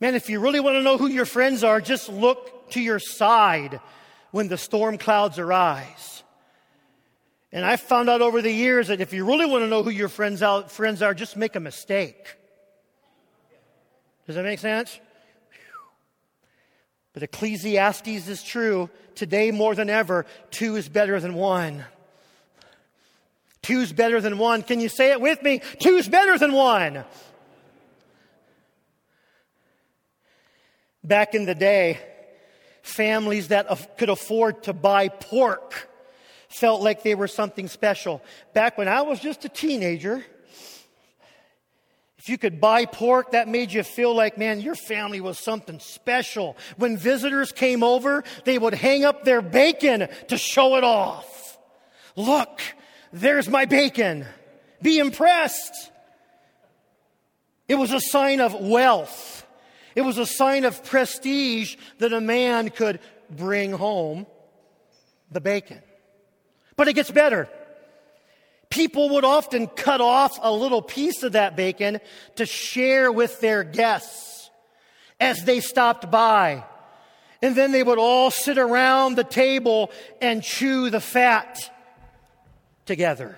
Man, 0.00 0.14
if 0.14 0.28
you 0.28 0.40
really 0.40 0.60
want 0.60 0.76
to 0.76 0.82
know 0.82 0.98
who 0.98 1.06
your 1.06 1.26
friends 1.26 1.62
are, 1.62 1.80
just 1.80 2.08
look 2.08 2.70
to 2.70 2.80
your 2.80 2.98
side 2.98 3.80
when 4.30 4.48
the 4.48 4.58
storm 4.58 4.98
clouds 4.98 5.38
arise. 5.38 6.24
And 7.52 7.64
I've 7.64 7.80
found 7.82 8.08
out 8.08 8.22
over 8.22 8.42
the 8.42 8.50
years 8.50 8.88
that 8.88 9.00
if 9.00 9.12
you 9.12 9.24
really 9.26 9.46
want 9.46 9.62
to 9.62 9.68
know 9.68 9.82
who 9.82 9.90
your 9.90 10.08
friends, 10.08 10.42
out, 10.42 10.72
friends 10.72 11.02
are, 11.02 11.14
just 11.14 11.36
make 11.36 11.54
a 11.54 11.60
mistake. 11.60 12.36
Does 14.26 14.36
that 14.36 14.44
make 14.44 14.58
sense? 14.58 14.98
But 17.12 17.22
Ecclesiastes 17.22 18.28
is 18.28 18.42
true. 18.42 18.88
Today 19.14 19.50
more 19.50 19.74
than 19.74 19.90
ever, 19.90 20.24
two 20.50 20.76
is 20.76 20.88
better 20.88 21.20
than 21.20 21.34
one. 21.34 21.84
Two's 23.60 23.92
better 23.92 24.20
than 24.20 24.38
one. 24.38 24.62
Can 24.62 24.80
you 24.80 24.88
say 24.88 25.12
it 25.12 25.20
with 25.20 25.42
me? 25.42 25.60
Two's 25.80 26.08
better 26.08 26.38
than 26.38 26.52
one. 26.52 27.04
Back 31.04 31.34
in 31.34 31.44
the 31.44 31.54
day, 31.54 32.00
families 32.82 33.48
that 33.48 33.98
could 33.98 34.08
afford 34.08 34.64
to 34.64 34.72
buy 34.72 35.08
pork 35.08 35.88
felt 36.48 36.82
like 36.82 37.02
they 37.02 37.14
were 37.14 37.28
something 37.28 37.68
special. 37.68 38.22
Back 38.52 38.78
when 38.78 38.88
I 38.88 39.02
was 39.02 39.20
just 39.20 39.44
a 39.44 39.48
teenager, 39.48 40.24
if 42.22 42.28
you 42.28 42.38
could 42.38 42.60
buy 42.60 42.84
pork, 42.84 43.32
that 43.32 43.48
made 43.48 43.72
you 43.72 43.82
feel 43.82 44.14
like, 44.14 44.38
man, 44.38 44.60
your 44.60 44.76
family 44.76 45.20
was 45.20 45.40
something 45.40 45.80
special. 45.80 46.56
When 46.76 46.96
visitors 46.96 47.50
came 47.50 47.82
over, 47.82 48.22
they 48.44 48.60
would 48.60 48.74
hang 48.74 49.04
up 49.04 49.24
their 49.24 49.42
bacon 49.42 50.06
to 50.28 50.38
show 50.38 50.76
it 50.76 50.84
off. 50.84 51.58
Look, 52.14 52.60
there's 53.12 53.48
my 53.48 53.64
bacon. 53.64 54.24
Be 54.80 55.00
impressed. 55.00 55.90
It 57.66 57.74
was 57.74 57.92
a 57.92 57.98
sign 57.98 58.40
of 58.40 58.54
wealth. 58.54 59.44
It 59.96 60.02
was 60.02 60.16
a 60.16 60.26
sign 60.26 60.64
of 60.64 60.84
prestige 60.84 61.74
that 61.98 62.12
a 62.12 62.20
man 62.20 62.70
could 62.70 63.00
bring 63.30 63.72
home 63.72 64.28
the 65.32 65.40
bacon. 65.40 65.82
But 66.76 66.86
it 66.86 66.92
gets 66.92 67.10
better. 67.10 67.48
People 68.72 69.10
would 69.10 69.24
often 69.24 69.66
cut 69.66 70.00
off 70.00 70.38
a 70.40 70.50
little 70.50 70.80
piece 70.80 71.22
of 71.22 71.32
that 71.32 71.56
bacon 71.56 72.00
to 72.36 72.46
share 72.46 73.12
with 73.12 73.38
their 73.42 73.64
guests 73.64 74.48
as 75.20 75.44
they 75.44 75.60
stopped 75.60 76.10
by. 76.10 76.64
And 77.42 77.54
then 77.54 77.72
they 77.72 77.82
would 77.82 77.98
all 77.98 78.30
sit 78.30 78.56
around 78.56 79.16
the 79.16 79.24
table 79.24 79.90
and 80.22 80.42
chew 80.42 80.88
the 80.88 81.02
fat 81.02 81.58
together. 82.86 83.36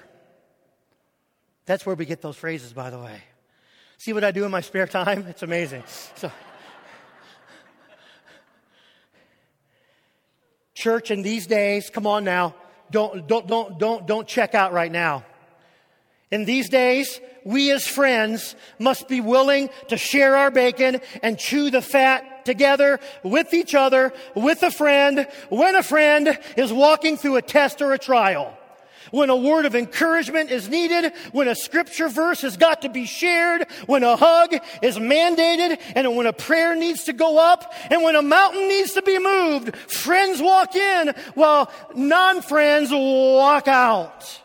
That's 1.66 1.85
where 1.85 1.97
we 1.97 2.07
get 2.07 2.22
those 2.22 2.37
phrases, 2.37 2.72
by 2.72 2.91
the 2.91 3.01
way. 3.01 3.20
See 3.99 4.12
what 4.12 4.22
I 4.22 4.30
do 4.30 4.45
in 4.45 4.53
my 4.53 4.61
spare 4.61 4.87
time? 4.87 5.26
It's 5.26 5.43
amazing. 5.43 5.82
So, 6.14 6.30
church 10.74 11.11
in 11.11 11.22
these 11.22 11.49
days, 11.49 11.91
come 11.91 12.07
on 12.07 12.22
now, 12.22 12.55
don't, 12.91 13.26
don't, 13.26 13.47
don't, 13.47 13.78
don't, 13.78 14.07
don't 14.07 14.26
check 14.26 14.55
out 14.55 14.72
right 14.72 14.93
now. 14.93 15.24
In 16.30 16.45
these 16.45 16.68
days, 16.68 17.20
we 17.45 17.70
as 17.70 17.87
friends 17.87 18.57
must 18.78 19.09
be 19.09 19.20
willing 19.20 19.70
to 19.89 19.97
share 19.97 20.37
our 20.37 20.51
bacon 20.51 21.01
and 21.22 21.39
chew 21.39 21.70
the 21.70 21.82
fat 21.82 22.45
together 22.45 23.01
with 23.22 23.55
each 23.55 23.74
other, 23.74 24.12
with 24.35 24.62
a 24.62 24.70
friend, 24.70 25.26
when 25.49 25.76
a 25.76 25.82
friend 25.82 26.39
is 26.57 26.72
walking 26.72 27.16
through 27.16 27.37
a 27.37 27.43
test 27.43 27.80
or 27.82 27.93
a 27.93 27.99
trial 27.99 28.57
when 29.15 29.31
a 29.31 29.37
word 29.37 29.65
of 29.65 29.77
encouragement 29.77 30.51
is 30.51 30.69
needed, 30.69 31.12
when 31.31 31.47
a 31.47 31.55
scripture 31.55 32.09
verse 32.09 32.41
has 32.41 32.57
got 32.57 32.83
to 32.83 32.89
be 32.89 33.05
shared, 33.05 33.65
when 33.87 34.03
a 34.03 34.17
hug 34.17 34.57
is 34.83 34.99
mandated, 34.99 35.81
and 35.95 36.17
when 36.17 36.27
a 36.27 36.33
prayer 36.33 36.75
needs 36.75 37.05
to 37.05 37.12
go 37.12 37.39
up, 37.39 37.73
and 37.91 38.03
when 38.03 38.17
a 38.17 38.23
mountain 38.23 38.67
needs 38.67 38.93
to 38.95 39.03
be 39.03 39.21
moved, 39.21 39.77
friends 39.77 40.43
walk 40.43 40.75
in 40.75 41.15
while 41.35 41.71
non-friends 41.95 42.91
walk 42.91 43.69
out. 43.69 44.41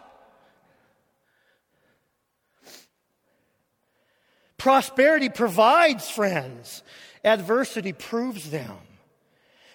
Prosperity 4.60 5.30
provides 5.30 6.08
friends. 6.12 6.84
Adversity 7.24 7.94
proves 7.94 8.52
them. 8.52 8.78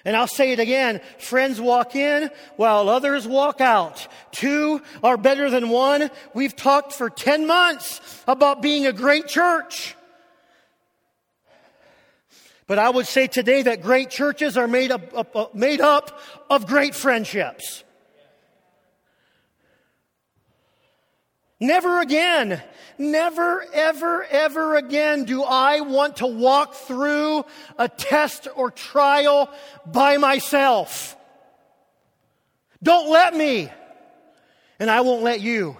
And 0.05 0.17
I'll 0.17 0.27
say 0.27 0.53
it 0.53 0.61
again. 0.61 1.01
Friends 1.19 1.61
walk 1.61 1.97
in 1.97 2.31
while 2.57 2.89
others 2.89 3.27
walk 3.27 3.61
out. 3.61 4.07
Two 4.33 4.83
are 5.03 5.17
better 5.17 5.49
than 5.49 5.71
one. 5.71 6.11
We've 6.35 6.55
talked 6.55 6.93
for 6.93 7.09
10 7.09 7.47
months 7.47 8.01
about 8.27 8.61
being 8.61 8.87
a 8.87 8.93
great 8.93 9.29
church. 9.29 9.97
But 12.67 12.79
I 12.79 12.91
would 12.91 13.07
say 13.07 13.27
today 13.27 13.63
that 13.63 13.83
great 13.83 14.11
churches 14.11 14.57
are 14.57 14.69
made 14.69 14.91
up, 14.91 15.55
made 15.55 15.81
up 15.81 16.19
of 16.51 16.67
great 16.67 16.95
friendships. 16.95 17.84
Never 21.65 22.01
again, 22.01 22.63
never, 22.99 23.65
ever, 23.73 24.23
ever 24.25 24.77
again 24.77 25.25
do 25.25 25.43
I 25.43 25.81
want 25.81 26.19
to 26.19 26.27
walk 26.27 26.75
through 26.75 27.47
a 27.79 27.89
test 27.89 28.49
or 28.55 28.71
trial 28.71 29.49
by 29.87 30.19
myself. 30.19 31.17
Don't 32.83 33.11
let 33.11 33.35
me, 33.35 33.71
and 34.79 34.91
I 34.91 35.01
won't 35.01 35.23
let 35.23 35.41
you. 35.41 35.79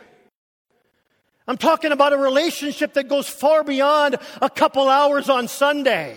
I'm 1.47 1.59
talking 1.59 1.93
about 1.93 2.15
a 2.15 2.17
relationship 2.17 2.95
that 2.95 3.09
goes 3.09 3.29
far 3.29 3.63
beyond 3.63 4.17
a 4.41 4.49
couple 4.49 4.89
hours 4.89 5.29
on 5.29 5.49
Sunday. 5.49 6.17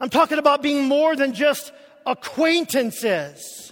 I'm 0.00 0.10
talking 0.10 0.36
about 0.36 0.60
being 0.60 0.84
more 0.84 1.16
than 1.16 1.32
just 1.32 1.72
acquaintances. 2.04 3.67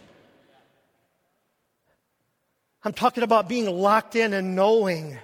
I'm 2.86 2.92
talking 2.92 3.24
about 3.24 3.48
being 3.48 3.66
locked 3.66 4.14
in 4.14 4.32
and 4.32 4.54
knowing 4.54 5.18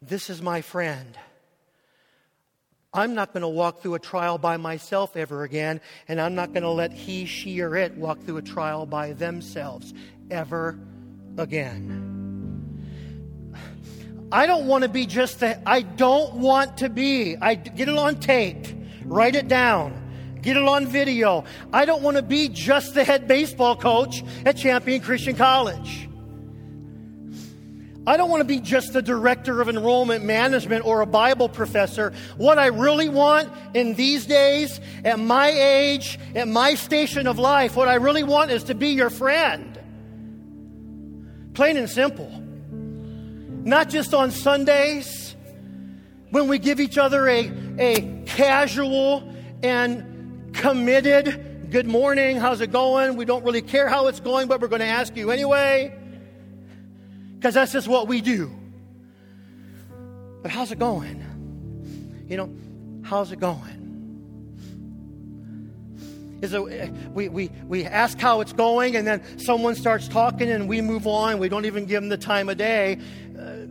this 0.00 0.30
is 0.30 0.40
my 0.40 0.60
friend. 0.60 1.18
I'm 2.94 3.16
not 3.16 3.32
going 3.32 3.40
to 3.40 3.48
walk 3.48 3.82
through 3.82 3.94
a 3.94 3.98
trial 3.98 4.38
by 4.38 4.56
myself 4.56 5.16
ever 5.16 5.42
again, 5.42 5.80
and 6.06 6.20
I'm 6.20 6.36
not 6.36 6.52
going 6.52 6.62
to 6.62 6.70
let 6.70 6.92
he, 6.92 7.24
she, 7.24 7.60
or 7.60 7.74
it 7.74 7.96
walk 7.96 8.20
through 8.20 8.36
a 8.36 8.42
trial 8.42 8.86
by 8.86 9.12
themselves 9.12 9.92
ever 10.30 10.78
again. 11.38 12.06
I 14.30 14.46
don't 14.46 14.68
want 14.68 14.84
to 14.84 14.88
be 14.88 15.06
just 15.06 15.40
that. 15.40 15.60
I 15.66 15.82
don't 15.82 16.34
want 16.34 16.76
to 16.78 16.88
be. 16.88 17.36
I 17.36 17.56
get 17.56 17.88
it 17.88 17.98
on 17.98 18.20
tape, 18.20 18.64
write 19.04 19.34
it 19.34 19.48
down. 19.48 19.99
Get 20.42 20.56
it 20.56 20.62
on 20.62 20.86
video. 20.86 21.44
I 21.72 21.84
don't 21.84 22.02
want 22.02 22.16
to 22.16 22.22
be 22.22 22.48
just 22.48 22.94
the 22.94 23.04
head 23.04 23.28
baseball 23.28 23.76
coach 23.76 24.24
at 24.44 24.56
Champion 24.56 25.00
Christian 25.00 25.36
College. 25.36 26.08
I 28.06 28.16
don't 28.16 28.30
want 28.30 28.40
to 28.40 28.46
be 28.46 28.60
just 28.60 28.94
the 28.94 29.02
director 29.02 29.60
of 29.60 29.68
enrollment 29.68 30.24
management 30.24 30.86
or 30.86 31.02
a 31.02 31.06
Bible 31.06 31.50
professor. 31.50 32.14
What 32.38 32.58
I 32.58 32.66
really 32.66 33.10
want 33.10 33.52
in 33.74 33.94
these 33.94 34.24
days, 34.24 34.80
at 35.04 35.18
my 35.18 35.48
age, 35.48 36.18
at 36.34 36.48
my 36.48 36.74
station 36.74 37.26
of 37.26 37.38
life, 37.38 37.76
what 37.76 37.88
I 37.88 37.94
really 37.96 38.22
want 38.22 38.50
is 38.50 38.64
to 38.64 38.74
be 38.74 38.88
your 38.88 39.10
friend. 39.10 39.78
Plain 41.52 41.76
and 41.76 41.90
simple. 41.90 42.30
Not 43.64 43.90
just 43.90 44.14
on 44.14 44.30
Sundays 44.30 45.36
when 46.30 46.48
we 46.48 46.58
give 46.58 46.80
each 46.80 46.96
other 46.96 47.28
a, 47.28 47.52
a 47.78 48.22
casual 48.24 49.30
and 49.62 50.09
committed. 50.60 51.70
Good 51.70 51.86
morning, 51.86 52.36
how's 52.36 52.60
it 52.60 52.70
going? 52.70 53.16
We 53.16 53.24
don't 53.24 53.44
really 53.44 53.62
care 53.62 53.88
how 53.88 54.08
it's 54.08 54.20
going, 54.20 54.46
but 54.46 54.60
we're 54.60 54.68
going 54.68 54.80
to 54.80 54.86
ask 54.86 55.16
you 55.16 55.30
anyway. 55.30 55.96
Because 57.36 57.54
that's 57.54 57.72
just 57.72 57.88
what 57.88 58.08
we 58.08 58.20
do. 58.20 58.50
But 60.42 60.50
how's 60.50 60.70
it 60.70 60.78
going? 60.78 61.24
You 62.28 62.36
know, 62.36 62.54
how's 63.02 63.32
it 63.32 63.40
going? 63.40 63.78
Is 66.42 66.52
it, 66.52 66.92
we, 67.12 67.28
we, 67.30 67.50
we 67.66 67.84
ask 67.84 68.18
how 68.18 68.42
it's 68.42 68.52
going, 68.52 68.96
and 68.96 69.06
then 69.06 69.22
someone 69.38 69.74
starts 69.74 70.08
talking, 70.08 70.50
and 70.50 70.68
we 70.68 70.82
move 70.82 71.06
on. 71.06 71.38
We 71.38 71.48
don't 71.48 71.64
even 71.64 71.86
give 71.86 72.02
them 72.02 72.10
the 72.10 72.18
time 72.18 72.50
of 72.50 72.58
day. 72.58 72.98
Uh, 73.38 73.64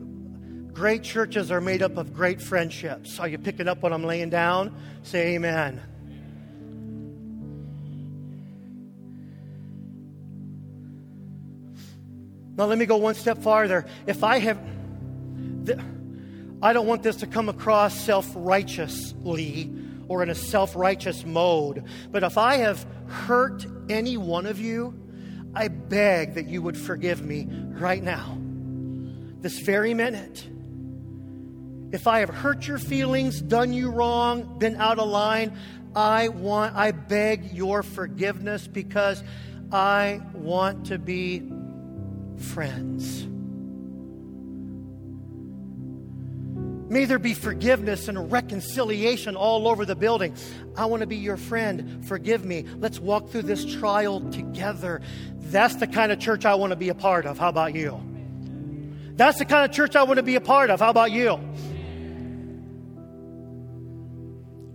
great 0.73 1.03
churches 1.03 1.51
are 1.51 1.61
made 1.61 1.83
up 1.83 1.97
of 1.97 2.13
great 2.13 2.41
friendships. 2.41 3.19
Are 3.19 3.27
you 3.27 3.37
picking 3.37 3.67
up 3.67 3.83
what 3.83 3.93
I'm 3.93 4.03
laying 4.03 4.29
down? 4.31 4.75
Say 5.03 5.35
amen. 5.35 5.81
Now, 12.59 12.65
let 12.65 12.77
me 12.77 12.85
go 12.85 12.97
one 12.97 13.15
step 13.15 13.37
farther. 13.37 13.85
If 14.05 14.21
I 14.21 14.39
have, 14.39 14.59
I 16.61 16.73
don't 16.73 16.87
want 16.87 17.03
this 17.03 17.15
to 17.17 17.27
come 17.27 17.47
across 17.47 17.97
self 17.97 18.29
righteously 18.35 19.73
or 20.09 20.23
in 20.23 20.29
a 20.29 20.35
self 20.35 20.75
righteous 20.75 21.25
mode, 21.25 21.85
but 22.11 22.23
if 22.23 22.37
I 22.37 22.57
have 22.57 22.85
hurt 23.07 23.65
any 23.89 24.17
one 24.17 24.45
of 24.45 24.59
you, 24.59 24.93
I 25.55 25.69
beg 25.69 26.33
that 26.33 26.49
you 26.49 26.61
would 26.61 26.77
forgive 26.77 27.25
me 27.25 27.47
right 27.49 28.03
now, 28.03 28.37
this 29.39 29.59
very 29.59 29.93
minute. 29.93 30.45
If 31.93 32.07
I 32.07 32.19
have 32.19 32.29
hurt 32.29 32.67
your 32.67 32.77
feelings, 32.77 33.41
done 33.41 33.71
you 33.71 33.89
wrong, 33.89 34.59
been 34.59 34.75
out 34.75 34.99
of 34.99 35.07
line, 35.07 35.57
I 35.95 36.27
want, 36.27 36.75
I 36.75 36.91
beg 36.91 37.53
your 37.53 37.83
forgiveness 37.83 38.67
because 38.67 39.23
I 39.71 40.19
want 40.33 40.87
to 40.87 40.99
be 40.99 41.49
friends. 42.39 43.27
May 46.89 47.05
there 47.05 47.19
be 47.19 47.35
forgiveness 47.35 48.07
and 48.07 48.31
reconciliation 48.31 49.35
all 49.35 49.67
over 49.67 49.85
the 49.85 49.95
building. 49.95 50.35
I 50.75 50.85
want 50.85 51.01
to 51.01 51.07
be 51.07 51.17
your 51.17 51.37
friend. 51.37 52.03
Forgive 52.07 52.43
me. 52.43 52.65
Let's 52.77 52.99
walk 52.99 53.29
through 53.29 53.43
this 53.43 53.63
trial 53.63 54.21
together. 54.31 55.01
That's 55.35 55.75
the 55.75 55.85
kind 55.85 56.11
of 56.11 56.19
church 56.19 56.45
I 56.45 56.55
want 56.55 56.71
to 56.71 56.75
be 56.75 56.89
a 56.89 56.95
part 56.95 57.27
of. 57.27 57.37
How 57.37 57.49
about 57.49 57.75
you? 57.75 58.01
That's 59.15 59.37
the 59.37 59.45
kind 59.45 59.69
of 59.69 59.75
church 59.75 59.95
I 59.95 60.01
want 60.03 60.17
to 60.17 60.23
be 60.23 60.35
a 60.35 60.41
part 60.41 60.71
of. 60.71 60.79
How 60.79 60.89
about 60.89 61.11
you? 61.11 61.39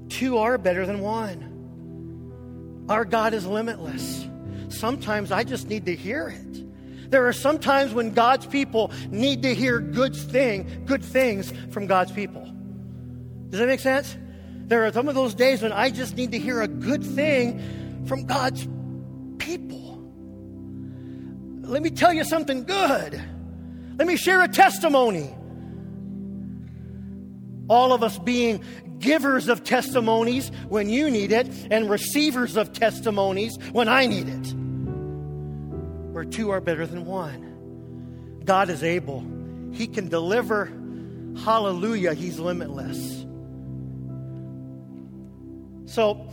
Two 0.08 0.38
are 0.38 0.56
better 0.56 0.86
than 0.86 1.00
one. 1.00 2.86
Our 2.88 3.04
God 3.04 3.34
is 3.34 3.44
limitless. 3.44 4.28
Sometimes 4.68 5.32
I 5.32 5.42
just 5.42 5.68
need 5.68 5.86
to 5.86 5.96
hear 5.96 6.28
it. 6.28 6.63
There 7.14 7.28
are 7.28 7.32
some 7.32 7.60
times 7.60 7.94
when 7.94 8.10
God's 8.10 8.44
people 8.44 8.90
need 9.08 9.42
to 9.42 9.54
hear 9.54 9.78
good 9.78 10.16
thing, 10.16 10.82
good 10.84 11.04
things 11.04 11.52
from 11.70 11.86
God's 11.86 12.10
people. 12.10 12.42
Does 13.50 13.60
that 13.60 13.68
make 13.68 13.78
sense? 13.78 14.16
There 14.66 14.84
are 14.84 14.92
some 14.92 15.08
of 15.08 15.14
those 15.14 15.32
days 15.32 15.62
when 15.62 15.70
I 15.70 15.90
just 15.90 16.16
need 16.16 16.32
to 16.32 16.40
hear 16.40 16.60
a 16.60 16.66
good 16.66 17.06
thing 17.06 18.04
from 18.06 18.26
God's 18.26 18.66
people. 19.38 19.96
let 21.60 21.82
me 21.82 21.90
tell 21.90 22.12
you 22.12 22.24
something 22.24 22.64
good. 22.64 23.22
Let 23.96 24.08
me 24.08 24.16
share 24.16 24.42
a 24.42 24.48
testimony. 24.48 25.32
All 27.68 27.92
of 27.92 28.02
us 28.02 28.18
being 28.18 28.60
givers 28.98 29.46
of 29.46 29.62
testimonies 29.62 30.50
when 30.68 30.88
you 30.88 31.12
need 31.12 31.30
it, 31.30 31.46
and 31.70 31.88
receivers 31.88 32.56
of 32.56 32.72
testimonies 32.72 33.56
when 33.70 33.88
I 33.88 34.06
need 34.06 34.28
it. 34.28 34.63
Where 36.14 36.24
two 36.24 36.50
are 36.50 36.60
better 36.60 36.86
than 36.86 37.06
one. 37.06 38.40
God 38.44 38.70
is 38.70 38.84
able, 38.84 39.26
He 39.72 39.88
can 39.88 40.08
deliver. 40.08 40.66
Hallelujah, 41.44 42.14
He's 42.14 42.38
limitless. 42.38 43.26
So, 45.86 46.28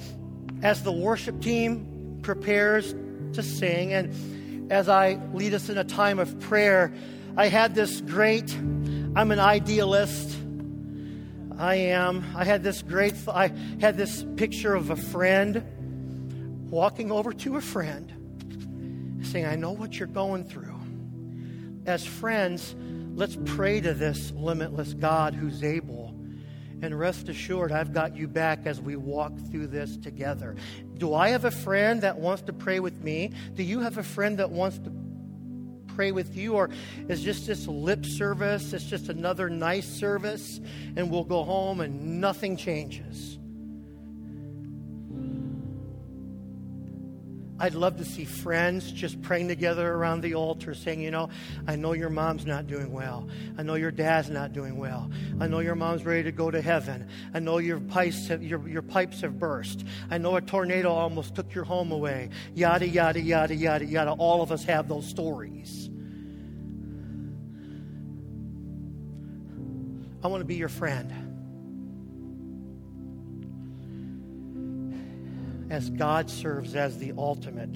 as 0.62 0.84
the 0.84 0.92
worship 0.92 1.42
team 1.42 2.20
prepares 2.22 2.94
to 3.34 3.42
sing, 3.42 3.92
and 3.92 4.72
as 4.72 4.88
I 4.88 5.20
lead 5.34 5.56
us 5.56 5.68
in 5.68 5.80
a 5.80 5.84
time 5.84 6.20
of 6.20 6.40
prayer, 6.42 6.94
I 7.36 7.48
had 7.48 7.74
this 7.74 8.02
great, 8.02 8.54
I'm 8.54 9.32
an 9.32 9.40
idealist. 9.40 10.38
I 11.58 11.74
am. 11.74 12.24
I 12.36 12.44
had 12.44 12.62
this 12.62 12.84
great, 12.84 13.16
I 13.28 13.48
had 13.80 13.98
this 13.98 14.24
picture 14.36 14.76
of 14.76 14.92
a 14.92 14.96
friend 14.96 16.70
walking 16.70 17.12
over 17.12 17.34
to 17.34 17.56
a 17.56 17.62
friend 17.62 18.14
saying, 19.24 19.45
I 19.45 19.55
know 19.55 19.72
what 19.72 19.97
you're 19.97 20.07
going 20.07 20.45
through. 20.45 20.80
As 21.86 22.05
friends, 22.05 22.76
let's 23.15 23.38
pray 23.45 23.82
to 23.82 23.93
this 23.93 24.32
limitless 24.32 24.93
God 24.93 25.34
who's 25.34 25.63
able. 25.63 26.15
And 26.82 26.97
rest 26.97 27.30
assured, 27.30 27.72
I've 27.72 27.93
got 27.93 28.15
you 28.15 28.28
back 28.28 28.65
as 28.65 28.82
we 28.82 28.95
walk 28.95 29.34
through 29.51 29.67
this 29.67 29.97
together. 29.97 30.55
Do 30.97 31.13
I 31.13 31.30
have 31.30 31.45
a 31.45 31.51
friend 31.51 32.01
that 32.01 32.17
wants 32.17 32.43
to 32.43 32.53
pray 32.53 32.80
with 32.80 33.03
me? 33.03 33.32
Do 33.53 33.63
you 33.63 33.82
have 33.82 33.97
a 33.97 34.03
friend 34.03 34.39
that 34.39 34.49
wants 34.49 34.80
to 34.80 34.91
pray 35.95 36.11
with 36.11 36.36
you? 36.36 36.53
Or 36.53 36.69
is 37.07 37.22
just 37.22 37.45
this 37.45 37.67
lip 37.67 38.05
service? 38.05 38.74
It's 38.74 38.86
just 38.86 39.09
another 39.09 39.49
nice 39.49 39.88
service, 39.88 40.59
and 40.95 41.11
we'll 41.11 41.24
go 41.24 41.43
home 41.43 41.82
and 41.82 42.19
nothing 42.19 42.57
changes. 42.57 43.38
I'd 47.62 47.76
love 47.76 47.97
to 47.97 48.05
see 48.05 48.26
friends 48.26 48.91
just 48.91 49.22
praying 49.22 49.47
together 49.47 49.93
around 49.93 50.22
the 50.22 50.34
altar 50.34 50.74
saying, 50.74 50.99
You 50.99 51.12
know, 51.12 51.30
I 51.68 51.76
know 51.76 51.93
your 51.93 52.09
mom's 52.09 52.43
not 52.43 52.66
doing 52.66 52.91
well. 52.91 53.30
I 53.55 53.62
know 53.62 53.76
your 53.76 53.91
dad's 53.91 54.32
not 54.32 54.51
doing 54.51 54.78
well. 54.78 55.12
I 55.39 55.45
know 55.45 55.59
your 55.59 55.76
mom's 55.76 56.03
ready 56.03 56.24
to 56.24 56.32
go 56.32 56.49
to 56.49 56.59
heaven. 56.59 57.07
I 57.36 57.39
know 57.39 57.59
your 57.59 57.80
pipes 57.80 58.28
have, 58.30 58.41
your, 58.41 58.68
your 58.68 58.82
pipes 58.82 59.22
have 59.22 59.38
burst. 59.38 59.86
I 60.09 60.18
know 60.18 60.38
a 60.38 60.41
tornado 60.41 60.89
almost 60.89 61.36
took 61.36 61.53
your 61.53 61.64
home 61.64 61.91
away. 61.91 62.32
Yada, 62.55 62.88
yada, 62.88 63.22
yada, 63.22 63.53
yada, 63.53 63.86
yada. 63.86 64.12
All 64.14 64.41
of 64.41 64.51
us 64.51 64.64
have 64.64 64.88
those 64.88 65.05
stories. 65.05 65.88
I 70.24 70.28
want 70.28 70.41
to 70.41 70.45
be 70.45 70.55
your 70.55 70.70
friend. 70.70 71.31
As 75.72 75.89
God 75.89 76.30
serves 76.30 76.76
as 76.76 76.97
the 76.97 77.13
ultimate 77.17 77.69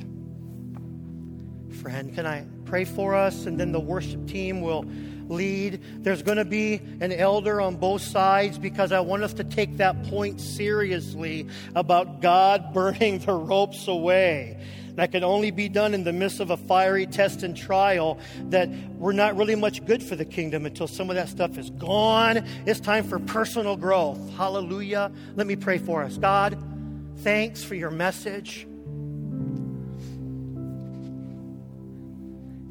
friend. 1.82 2.14
Can 2.14 2.26
I 2.26 2.46
pray 2.66 2.84
for 2.84 3.16
us? 3.16 3.46
And 3.46 3.58
then 3.58 3.72
the 3.72 3.80
worship 3.80 4.28
team 4.28 4.60
will 4.60 4.86
lead. 5.30 5.82
There's 6.04 6.22
going 6.22 6.38
to 6.38 6.46
be 6.46 6.82
an 7.00 7.14
elder 7.14 7.62
on 7.62 7.78
both 7.78 8.02
sides 8.02 8.60
because 8.60 8.92
I 8.92 9.00
want 9.00 9.24
us 9.24 9.34
to 9.36 9.46
take 9.46 9.78
that 9.78 10.04
point 10.04 10.42
seriously 10.42 11.48
about 11.74 12.22
God 12.22 12.74
burning 12.74 13.20
the 13.20 13.34
ropes 13.34 13.88
away. 13.88 14.60
That 14.96 15.14
can 15.14 15.24
only 15.24 15.52
be 15.52 15.70
done 15.70 15.94
in 15.94 16.04
the 16.04 16.14
midst 16.14 16.42
of 16.42 16.52
a 16.52 16.58
fiery 16.58 17.06
test 17.06 17.44
and 17.44 17.56
trial 17.56 18.20
that 18.50 18.70
we're 18.98 19.14
not 19.14 19.38
really 19.38 19.56
much 19.56 19.86
good 19.86 20.04
for 20.04 20.18
the 20.18 20.26
kingdom 20.26 20.66
until 20.66 20.88
some 20.88 21.10
of 21.10 21.16
that 21.16 21.30
stuff 21.30 21.58
is 21.58 21.70
gone. 21.70 22.46
It's 22.66 22.82
time 22.82 23.06
for 23.06 23.20
personal 23.20 23.78
growth. 23.78 24.20
Hallelujah. 24.36 25.12
Let 25.36 25.48
me 25.48 25.56
pray 25.56 25.78
for 25.78 26.04
us. 26.04 26.18
God, 26.18 26.58
Thanks 27.18 27.64
for 27.64 27.76
your 27.76 27.92
message. 27.92 28.68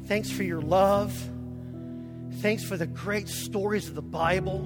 Thanks 0.07 0.29
for 0.29 0.43
your 0.43 0.61
love. 0.61 1.13
Thanks 2.41 2.63
for 2.63 2.77
the 2.77 2.85
great 2.85 3.27
stories 3.27 3.87
of 3.87 3.95
the 3.95 4.01
Bible. 4.03 4.59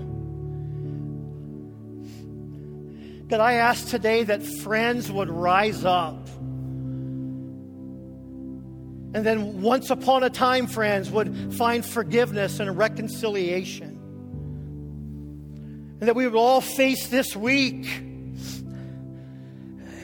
God, 3.30 3.40
I 3.40 3.54
ask 3.54 3.88
today 3.88 4.24
that 4.24 4.44
friends 4.44 5.12
would 5.12 5.30
rise 5.30 5.86
up. 5.86 6.28
And 9.12 9.26
then, 9.26 9.62
once 9.62 9.90
upon 9.90 10.24
a 10.24 10.30
time, 10.30 10.68
friends 10.68 11.10
would 11.10 11.56
find 11.56 11.86
forgiveness 11.86 12.60
and 12.60 12.78
reconciliation. 12.78 13.96
And 16.00 16.08
that 16.08 16.16
we 16.16 16.26
would 16.26 16.36
all 16.36 16.62
face 16.62 17.08
this 17.08 17.36
week 17.36 18.09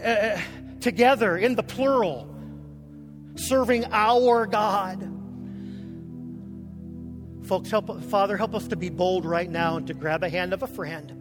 uh, 0.05 0.39
together 0.79 1.37
in 1.37 1.55
the 1.55 1.63
plural, 1.63 2.33
serving 3.35 3.85
our 3.91 4.45
God. 4.45 5.11
Folks, 7.47 7.69
help, 7.69 8.03
Father, 8.05 8.37
help 8.37 8.55
us 8.55 8.67
to 8.67 8.75
be 8.75 8.89
bold 8.89 9.25
right 9.25 9.49
now 9.49 9.77
and 9.77 9.87
to 9.87 9.93
grab 9.93 10.23
a 10.23 10.29
hand 10.29 10.53
of 10.53 10.63
a 10.63 10.67
friend 10.67 11.11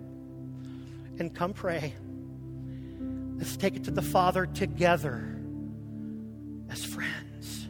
and 1.19 1.35
come 1.35 1.53
pray. 1.53 1.95
Let's 3.37 3.57
take 3.57 3.77
it 3.77 3.85
to 3.85 3.91
the 3.91 4.03
Father 4.03 4.47
together 4.47 5.39
as 6.71 6.85
friends, 6.85 7.69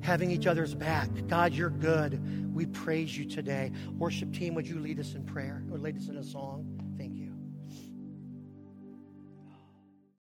having 0.00 0.30
each 0.30 0.46
other's 0.46 0.74
back. 0.74 1.08
God, 1.26 1.52
you're 1.52 1.70
good. 1.70 2.54
We 2.54 2.66
praise 2.66 3.16
you 3.16 3.24
today. 3.24 3.72
Worship 3.96 4.32
team, 4.32 4.54
would 4.54 4.66
you 4.66 4.78
lead 4.78 4.98
us 5.00 5.14
in 5.14 5.24
prayer 5.24 5.62
or 5.70 5.78
lead 5.78 5.96
us 5.96 6.08
in 6.08 6.16
a 6.16 6.24
song? 6.24 6.77